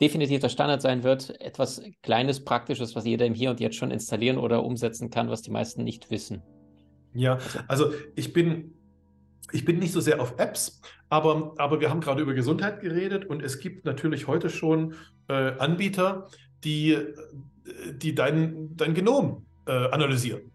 definitiv 0.00 0.40
der 0.40 0.48
Standard 0.48 0.82
sein 0.82 1.02
wird. 1.02 1.40
Etwas 1.40 1.82
Kleines, 2.02 2.44
Praktisches, 2.44 2.94
was 2.94 3.04
jeder 3.04 3.26
im 3.26 3.34
Hier 3.34 3.50
und 3.50 3.60
Jetzt 3.60 3.76
schon 3.76 3.90
installieren 3.90 4.38
oder 4.38 4.64
umsetzen 4.64 5.10
kann, 5.10 5.28
was 5.28 5.42
die 5.42 5.50
meisten 5.50 5.84
nicht 5.84 6.10
wissen. 6.10 6.42
Ja, 7.14 7.38
also 7.68 7.92
ich 8.14 8.32
bin 8.32 8.74
ich 9.52 9.64
bin 9.64 9.78
nicht 9.78 9.92
so 9.92 10.00
sehr 10.00 10.20
auf 10.20 10.34
Apps, 10.38 10.80
aber, 11.08 11.54
aber 11.58 11.80
wir 11.80 11.90
haben 11.90 12.00
gerade 12.00 12.22
über 12.22 12.34
Gesundheit 12.34 12.80
geredet 12.80 13.24
und 13.24 13.42
es 13.42 13.58
gibt 13.58 13.84
natürlich 13.84 14.28
heute 14.28 14.48
schon 14.48 14.94
äh, 15.28 15.32
Anbieter, 15.58 16.28
die, 16.64 16.96
die 17.92 18.14
dein, 18.14 18.76
dein 18.76 18.94
Genom 18.94 19.46
äh, 19.66 19.72
analysieren. 19.72 20.52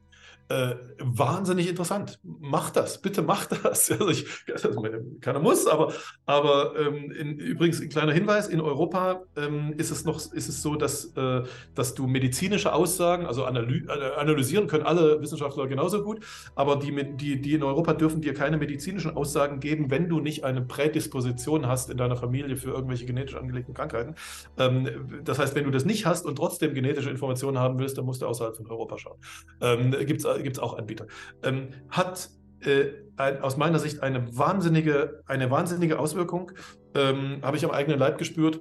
Äh, 0.48 0.76
wahnsinnig 1.00 1.68
interessant. 1.68 2.20
Mach 2.22 2.70
das, 2.70 3.02
bitte 3.02 3.24
mach 3.24 3.46
das. 3.48 3.90
Also 3.96 4.10
ich, 4.10 4.26
also 4.52 4.80
meine, 4.80 5.04
keiner 5.22 5.40
muss, 5.40 5.68
aber, 5.68 5.94
aber 6.26 6.74
ähm, 6.78 7.12
in, 7.12 7.40
übrigens 7.40 7.82
ein 7.82 7.90
kleiner 7.90 8.12
Hinweis: 8.12 8.48
In 8.48 8.60
Europa 8.60 9.24
ähm, 9.38 9.74
ist 9.78 9.90
es 9.90 10.06
noch 10.06 10.18
ist 10.18 10.50
es 10.50 10.62
so, 10.62 10.76
dass, 10.76 11.06
äh, 11.16 11.44
dass 11.74 11.96
du 11.96 12.08
medizinische 12.08 12.74
Aussagen, 12.74 13.26
also 13.26 13.46
analy 13.46 13.86
äh, 13.88 14.16
analysieren 14.18 14.68
können 14.68 14.86
alle 14.86 15.22
Wissenschaftler 15.22 15.68
genauso 15.68 16.04
gut, 16.04 16.24
aber 16.56 16.76
die, 16.76 16.94
die, 17.16 17.42
die 17.42 17.54
in 17.54 17.64
Europa 17.64 17.94
dürfen 17.94 18.22
dir 18.22 18.34
keine 18.34 18.58
medizinischen 18.58 19.16
Aussagen 19.16 19.60
geben, 19.60 19.90
wenn 19.90 20.10
du 20.10 20.20
nicht 20.20 20.44
eine 20.44 20.62
Prädisposition 20.62 21.68
hast 21.68 21.90
in 21.90 21.98
deiner 21.98 22.18
Familie 22.18 22.58
für 22.58 22.72
irgendwelche 22.72 23.06
genetisch 23.06 23.36
angelegten 23.36 23.74
Krankheiten. 23.74 24.16
Ähm, 24.58 25.22
das 25.24 25.40
heißt, 25.40 25.56
wenn 25.56 25.64
du 25.64 25.72
das 25.72 25.86
nicht 25.86 26.06
hast 26.06 26.26
und 26.26 26.36
trotzdem 26.36 26.74
genetische 26.74 27.10
Informationen 27.10 27.58
haben 27.60 27.80
willst, 27.80 27.98
dann 27.98 28.06
musst 28.06 28.22
du 28.22 28.28
außerhalb 28.28 28.56
von 28.56 28.68
Europa 28.68 28.98
schauen. 28.98 29.18
Ähm, 29.62 29.92
Gibt 30.06 30.20
es 30.20 30.35
gibt 30.44 30.58
es 30.58 30.64
auch 30.64 30.78
Anbieter. 30.78 31.08
Ähm, 31.44 31.70
hat 31.90 32.30
äh, 32.62 32.88
ein, 33.18 33.42
aus 33.42 33.58
meiner 33.58 33.80
Sicht 33.80 34.02
eine 34.02 34.38
wahnsinnige, 34.38 35.22
eine 35.26 35.52
wahnsinnige 35.52 36.00
Auswirkung, 36.00 36.52
ähm, 36.96 37.40
habe 37.42 37.58
ich 37.58 37.66
am 37.66 37.72
eigenen 37.72 38.00
Leib 38.00 38.18
gespürt, 38.18 38.60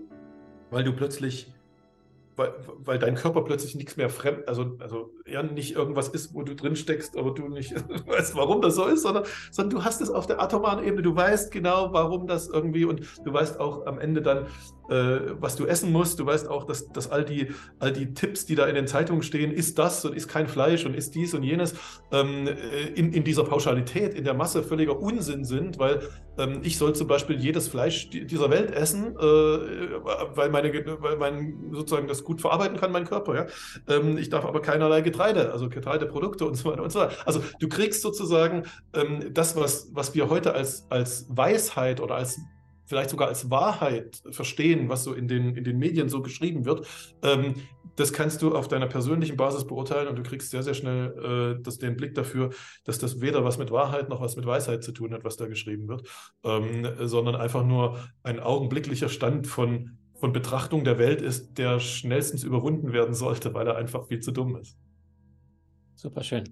weil 0.70 0.84
du 0.84 0.92
plötzlich 0.92 1.54
weil, 2.36 2.52
weil 2.84 2.98
dein 2.98 3.14
Körper 3.14 3.42
plötzlich 3.42 3.74
nichts 3.74 3.96
mehr 3.96 4.08
fremd, 4.10 4.48
also, 4.48 4.76
also 4.80 5.12
ja 5.26 5.42
nicht 5.42 5.74
irgendwas 5.74 6.08
ist, 6.08 6.34
wo 6.34 6.42
du 6.42 6.54
drin 6.54 6.76
steckst, 6.76 7.16
aber 7.16 7.32
du 7.32 7.48
nicht 7.48 7.74
weißt, 8.06 8.34
warum 8.34 8.60
das 8.60 8.74
so 8.74 8.86
ist, 8.86 9.02
sondern, 9.02 9.24
sondern 9.50 9.78
du 9.78 9.84
hast 9.84 10.00
es 10.00 10.10
auf 10.10 10.26
der 10.26 10.40
atomaren 10.40 10.84
Ebene, 10.84 11.02
du 11.02 11.14
weißt 11.14 11.52
genau, 11.52 11.92
warum 11.92 12.26
das 12.26 12.48
irgendwie 12.48 12.84
und 12.84 13.02
du 13.24 13.32
weißt 13.32 13.60
auch 13.60 13.86
am 13.86 13.98
Ende 13.98 14.22
dann, 14.22 14.46
was 14.88 15.56
du 15.56 15.66
essen 15.66 15.92
musst, 15.92 16.20
du 16.20 16.26
weißt 16.26 16.48
auch, 16.48 16.64
dass, 16.64 16.88
dass 16.88 17.10
all, 17.10 17.24
die, 17.24 17.48
all 17.78 17.92
die 17.92 18.12
Tipps, 18.14 18.46
die 18.46 18.54
da 18.54 18.66
in 18.66 18.74
den 18.74 18.86
Zeitungen 18.86 19.22
stehen, 19.22 19.50
ist 19.50 19.78
das 19.78 20.04
und 20.04 20.14
ist 20.14 20.28
kein 20.28 20.46
Fleisch 20.46 20.84
und 20.84 20.94
ist 20.94 21.14
dies 21.14 21.34
und 21.34 21.42
jenes, 21.42 21.74
ähm, 22.12 22.46
äh, 22.46 22.88
in, 22.94 23.12
in 23.12 23.24
dieser 23.24 23.44
Pauschalität, 23.44 24.14
in 24.14 24.24
der 24.24 24.34
Masse 24.34 24.62
völliger 24.62 24.98
Unsinn 25.00 25.44
sind, 25.44 25.78
weil 25.78 26.00
ähm, 26.38 26.60
ich 26.62 26.78
soll 26.78 26.94
zum 26.94 27.06
Beispiel 27.06 27.36
jedes 27.36 27.68
Fleisch 27.68 28.10
dieser 28.10 28.50
Welt 28.50 28.70
essen, 28.70 29.16
äh, 29.16 29.20
weil 29.20 30.50
meine, 30.50 30.72
weil 31.00 31.16
mein 31.16 31.70
sozusagen 31.72 32.08
das 32.08 32.24
gut 32.24 32.40
verarbeiten 32.40 32.76
kann, 32.76 32.92
mein 32.92 33.04
Körper. 33.04 33.34
Ja? 33.34 33.46
Ähm, 33.88 34.18
ich 34.18 34.28
darf 34.30 34.44
aber 34.44 34.60
keinerlei 34.60 35.00
Getreide, 35.00 35.52
also 35.52 35.68
Getreideprodukte 35.68 36.44
und 36.44 36.54
so 36.54 36.70
weiter 36.70 36.82
und 36.82 36.90
so 36.90 37.00
weiter. 37.00 37.14
Also 37.24 37.42
du 37.60 37.68
kriegst 37.68 38.02
sozusagen 38.02 38.64
ähm, 38.94 39.32
das, 39.32 39.56
was, 39.56 39.90
was 39.92 40.14
wir 40.14 40.28
heute 40.28 40.54
als, 40.54 40.86
als 40.90 41.26
Weisheit 41.28 42.00
oder 42.00 42.16
als 42.16 42.38
vielleicht 42.86 43.10
sogar 43.10 43.28
als 43.28 43.50
Wahrheit 43.50 44.22
verstehen, 44.30 44.88
was 44.88 45.04
so 45.04 45.14
in 45.14 45.28
den, 45.28 45.56
in 45.56 45.64
den 45.64 45.78
Medien 45.78 46.08
so 46.08 46.22
geschrieben 46.22 46.64
wird, 46.64 46.86
ähm, 47.22 47.54
das 47.96 48.12
kannst 48.12 48.42
du 48.42 48.54
auf 48.54 48.68
deiner 48.68 48.86
persönlichen 48.86 49.36
Basis 49.36 49.66
beurteilen 49.66 50.08
und 50.08 50.16
du 50.16 50.22
kriegst 50.22 50.50
sehr, 50.50 50.62
sehr 50.62 50.74
schnell 50.74 51.56
äh, 51.58 51.62
das, 51.62 51.78
den 51.78 51.96
Blick 51.96 52.14
dafür, 52.14 52.50
dass 52.84 52.98
das 52.98 53.20
weder 53.20 53.44
was 53.44 53.58
mit 53.58 53.70
Wahrheit 53.70 54.08
noch 54.08 54.20
was 54.20 54.36
mit 54.36 54.46
Weisheit 54.46 54.82
zu 54.82 54.92
tun 54.92 55.12
hat, 55.12 55.24
was 55.24 55.36
da 55.36 55.46
geschrieben 55.46 55.88
wird, 55.88 56.08
ähm, 56.44 56.88
sondern 57.06 57.36
einfach 57.36 57.64
nur 57.64 57.98
ein 58.22 58.40
augenblicklicher 58.40 59.08
Stand 59.08 59.46
von, 59.46 59.98
von 60.16 60.32
Betrachtung 60.32 60.84
der 60.84 60.98
Welt 60.98 61.22
ist, 61.22 61.54
der 61.58 61.78
schnellstens 61.78 62.42
überwunden 62.42 62.92
werden 62.92 63.14
sollte, 63.14 63.54
weil 63.54 63.66
er 63.66 63.76
einfach 63.76 64.08
viel 64.08 64.20
zu 64.20 64.32
dumm 64.32 64.56
ist. 64.56 64.76
Super 65.94 66.24
schön 66.24 66.44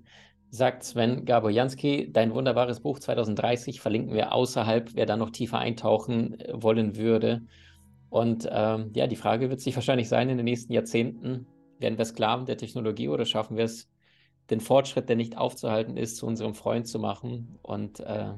sagt 0.52 0.84
Sven 0.84 1.24
Gabojanski. 1.24 2.12
Dein 2.12 2.34
wunderbares 2.34 2.80
Buch 2.80 2.98
2030 2.98 3.80
verlinken 3.80 4.14
wir 4.14 4.34
außerhalb, 4.34 4.94
wer 4.94 5.06
da 5.06 5.16
noch 5.16 5.30
tiefer 5.30 5.58
eintauchen 5.58 6.38
äh, 6.38 6.52
wollen 6.62 6.96
würde. 6.96 7.46
Und 8.10 8.46
ähm, 8.52 8.90
ja, 8.94 9.06
die 9.06 9.16
Frage 9.16 9.48
wird 9.48 9.60
sich 9.60 9.74
wahrscheinlich 9.76 10.10
sein 10.10 10.28
in 10.28 10.36
den 10.36 10.44
nächsten 10.44 10.74
Jahrzehnten, 10.74 11.46
werden 11.78 11.96
wir 11.96 12.04
Sklaven 12.04 12.44
der 12.44 12.58
Technologie 12.58 13.08
oder 13.08 13.24
schaffen 13.24 13.56
wir 13.56 13.64
es, 13.64 13.88
den 14.50 14.60
Fortschritt, 14.60 15.08
der 15.08 15.16
nicht 15.16 15.38
aufzuhalten 15.38 15.96
ist, 15.96 16.18
zu 16.18 16.26
unserem 16.26 16.54
Freund 16.54 16.86
zu 16.86 16.98
machen 16.98 17.58
und 17.62 18.00
äh, 18.00 18.32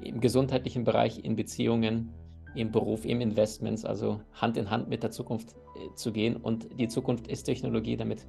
im 0.00 0.20
gesundheitlichen 0.20 0.84
Bereich, 0.84 1.24
in 1.24 1.34
Beziehungen, 1.34 2.14
im 2.54 2.70
Beruf, 2.70 3.04
im 3.04 3.20
Investments, 3.20 3.84
also 3.84 4.20
Hand 4.32 4.56
in 4.56 4.70
Hand 4.70 4.88
mit 4.88 5.02
der 5.02 5.10
Zukunft 5.10 5.56
äh, 5.56 5.94
zu 5.96 6.12
gehen. 6.12 6.36
Und 6.36 6.68
die 6.78 6.86
Zukunft 6.86 7.26
ist 7.26 7.44
Technologie, 7.44 7.96
damit 7.96 8.28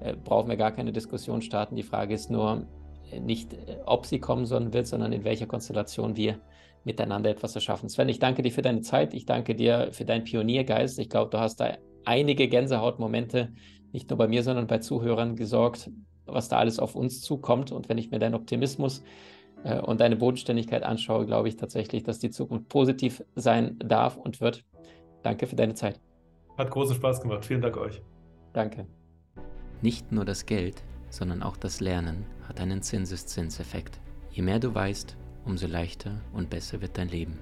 äh, 0.00 0.14
brauchen 0.14 0.48
wir 0.48 0.56
gar 0.56 0.72
keine 0.72 0.92
Diskussion 0.92 1.42
starten. 1.42 1.76
Die 1.76 1.82
Frage 1.82 2.14
ist 2.14 2.30
nur 2.30 2.66
äh, 3.10 3.20
nicht, 3.20 3.52
äh, 3.52 3.78
ob 3.86 4.06
sie 4.06 4.18
kommen 4.18 4.46
sollen 4.46 4.72
wird, 4.72 4.86
sondern 4.86 5.12
in 5.12 5.24
welcher 5.24 5.46
Konstellation 5.46 6.16
wir 6.16 6.40
miteinander 6.84 7.30
etwas 7.30 7.54
erschaffen. 7.54 7.88
Sven, 7.88 8.08
ich 8.08 8.18
danke 8.18 8.42
dir 8.42 8.52
für 8.52 8.62
deine 8.62 8.82
Zeit. 8.82 9.14
Ich 9.14 9.26
danke 9.26 9.54
dir 9.54 9.88
für 9.92 10.04
deinen 10.04 10.24
Pioniergeist. 10.24 10.98
Ich 10.98 11.08
glaube, 11.08 11.30
du 11.30 11.38
hast 11.38 11.56
da 11.56 11.76
einige 12.04 12.48
Gänsehautmomente, 12.48 13.52
nicht 13.92 14.10
nur 14.10 14.18
bei 14.18 14.28
mir, 14.28 14.42
sondern 14.42 14.66
bei 14.66 14.78
Zuhörern 14.78 15.36
gesorgt, 15.36 15.90
was 16.26 16.48
da 16.48 16.58
alles 16.58 16.78
auf 16.78 16.94
uns 16.94 17.20
zukommt. 17.20 17.72
Und 17.72 17.88
wenn 17.88 17.98
ich 17.98 18.10
mir 18.10 18.18
deinen 18.18 18.34
Optimismus 18.34 19.02
äh, 19.64 19.80
und 19.80 20.00
deine 20.00 20.16
Bodenständigkeit 20.16 20.82
anschaue, 20.82 21.26
glaube 21.26 21.48
ich 21.48 21.56
tatsächlich, 21.56 22.02
dass 22.02 22.18
die 22.18 22.30
Zukunft 22.30 22.68
positiv 22.68 23.24
sein 23.34 23.78
darf 23.78 24.16
und 24.16 24.40
wird. 24.40 24.64
Danke 25.22 25.46
für 25.46 25.56
deine 25.56 25.74
Zeit. 25.74 26.00
Hat 26.58 26.70
großen 26.70 26.96
Spaß 26.96 27.20
gemacht. 27.20 27.44
Vielen 27.44 27.62
Dank 27.62 27.76
euch. 27.76 28.02
Danke. 28.52 28.86
Nicht 29.82 30.12
nur 30.12 30.24
das 30.24 30.46
Geld, 30.46 30.82
sondern 31.10 31.42
auch 31.42 31.56
das 31.56 31.80
Lernen 31.80 32.24
hat 32.48 32.60
einen 32.60 32.82
Zinseszinseffekt. 32.82 34.00
Je 34.30 34.42
mehr 34.42 34.58
du 34.58 34.74
weißt, 34.74 35.16
umso 35.44 35.66
leichter 35.66 36.20
und 36.32 36.50
besser 36.50 36.80
wird 36.80 36.98
dein 36.98 37.08
Leben. 37.08 37.38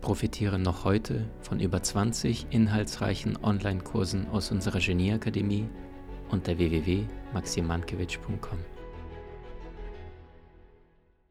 Profitiere 0.00 0.58
noch 0.58 0.84
heute 0.84 1.24
von 1.40 1.60
über 1.60 1.82
20 1.82 2.46
inhaltsreichen 2.50 3.38
Online-Kursen 3.42 4.28
aus 4.28 4.50
unserer 4.50 4.80
Genieakademie 4.80 5.68
unter 6.30 6.58
www.maximankiewicz.com. 6.58 8.75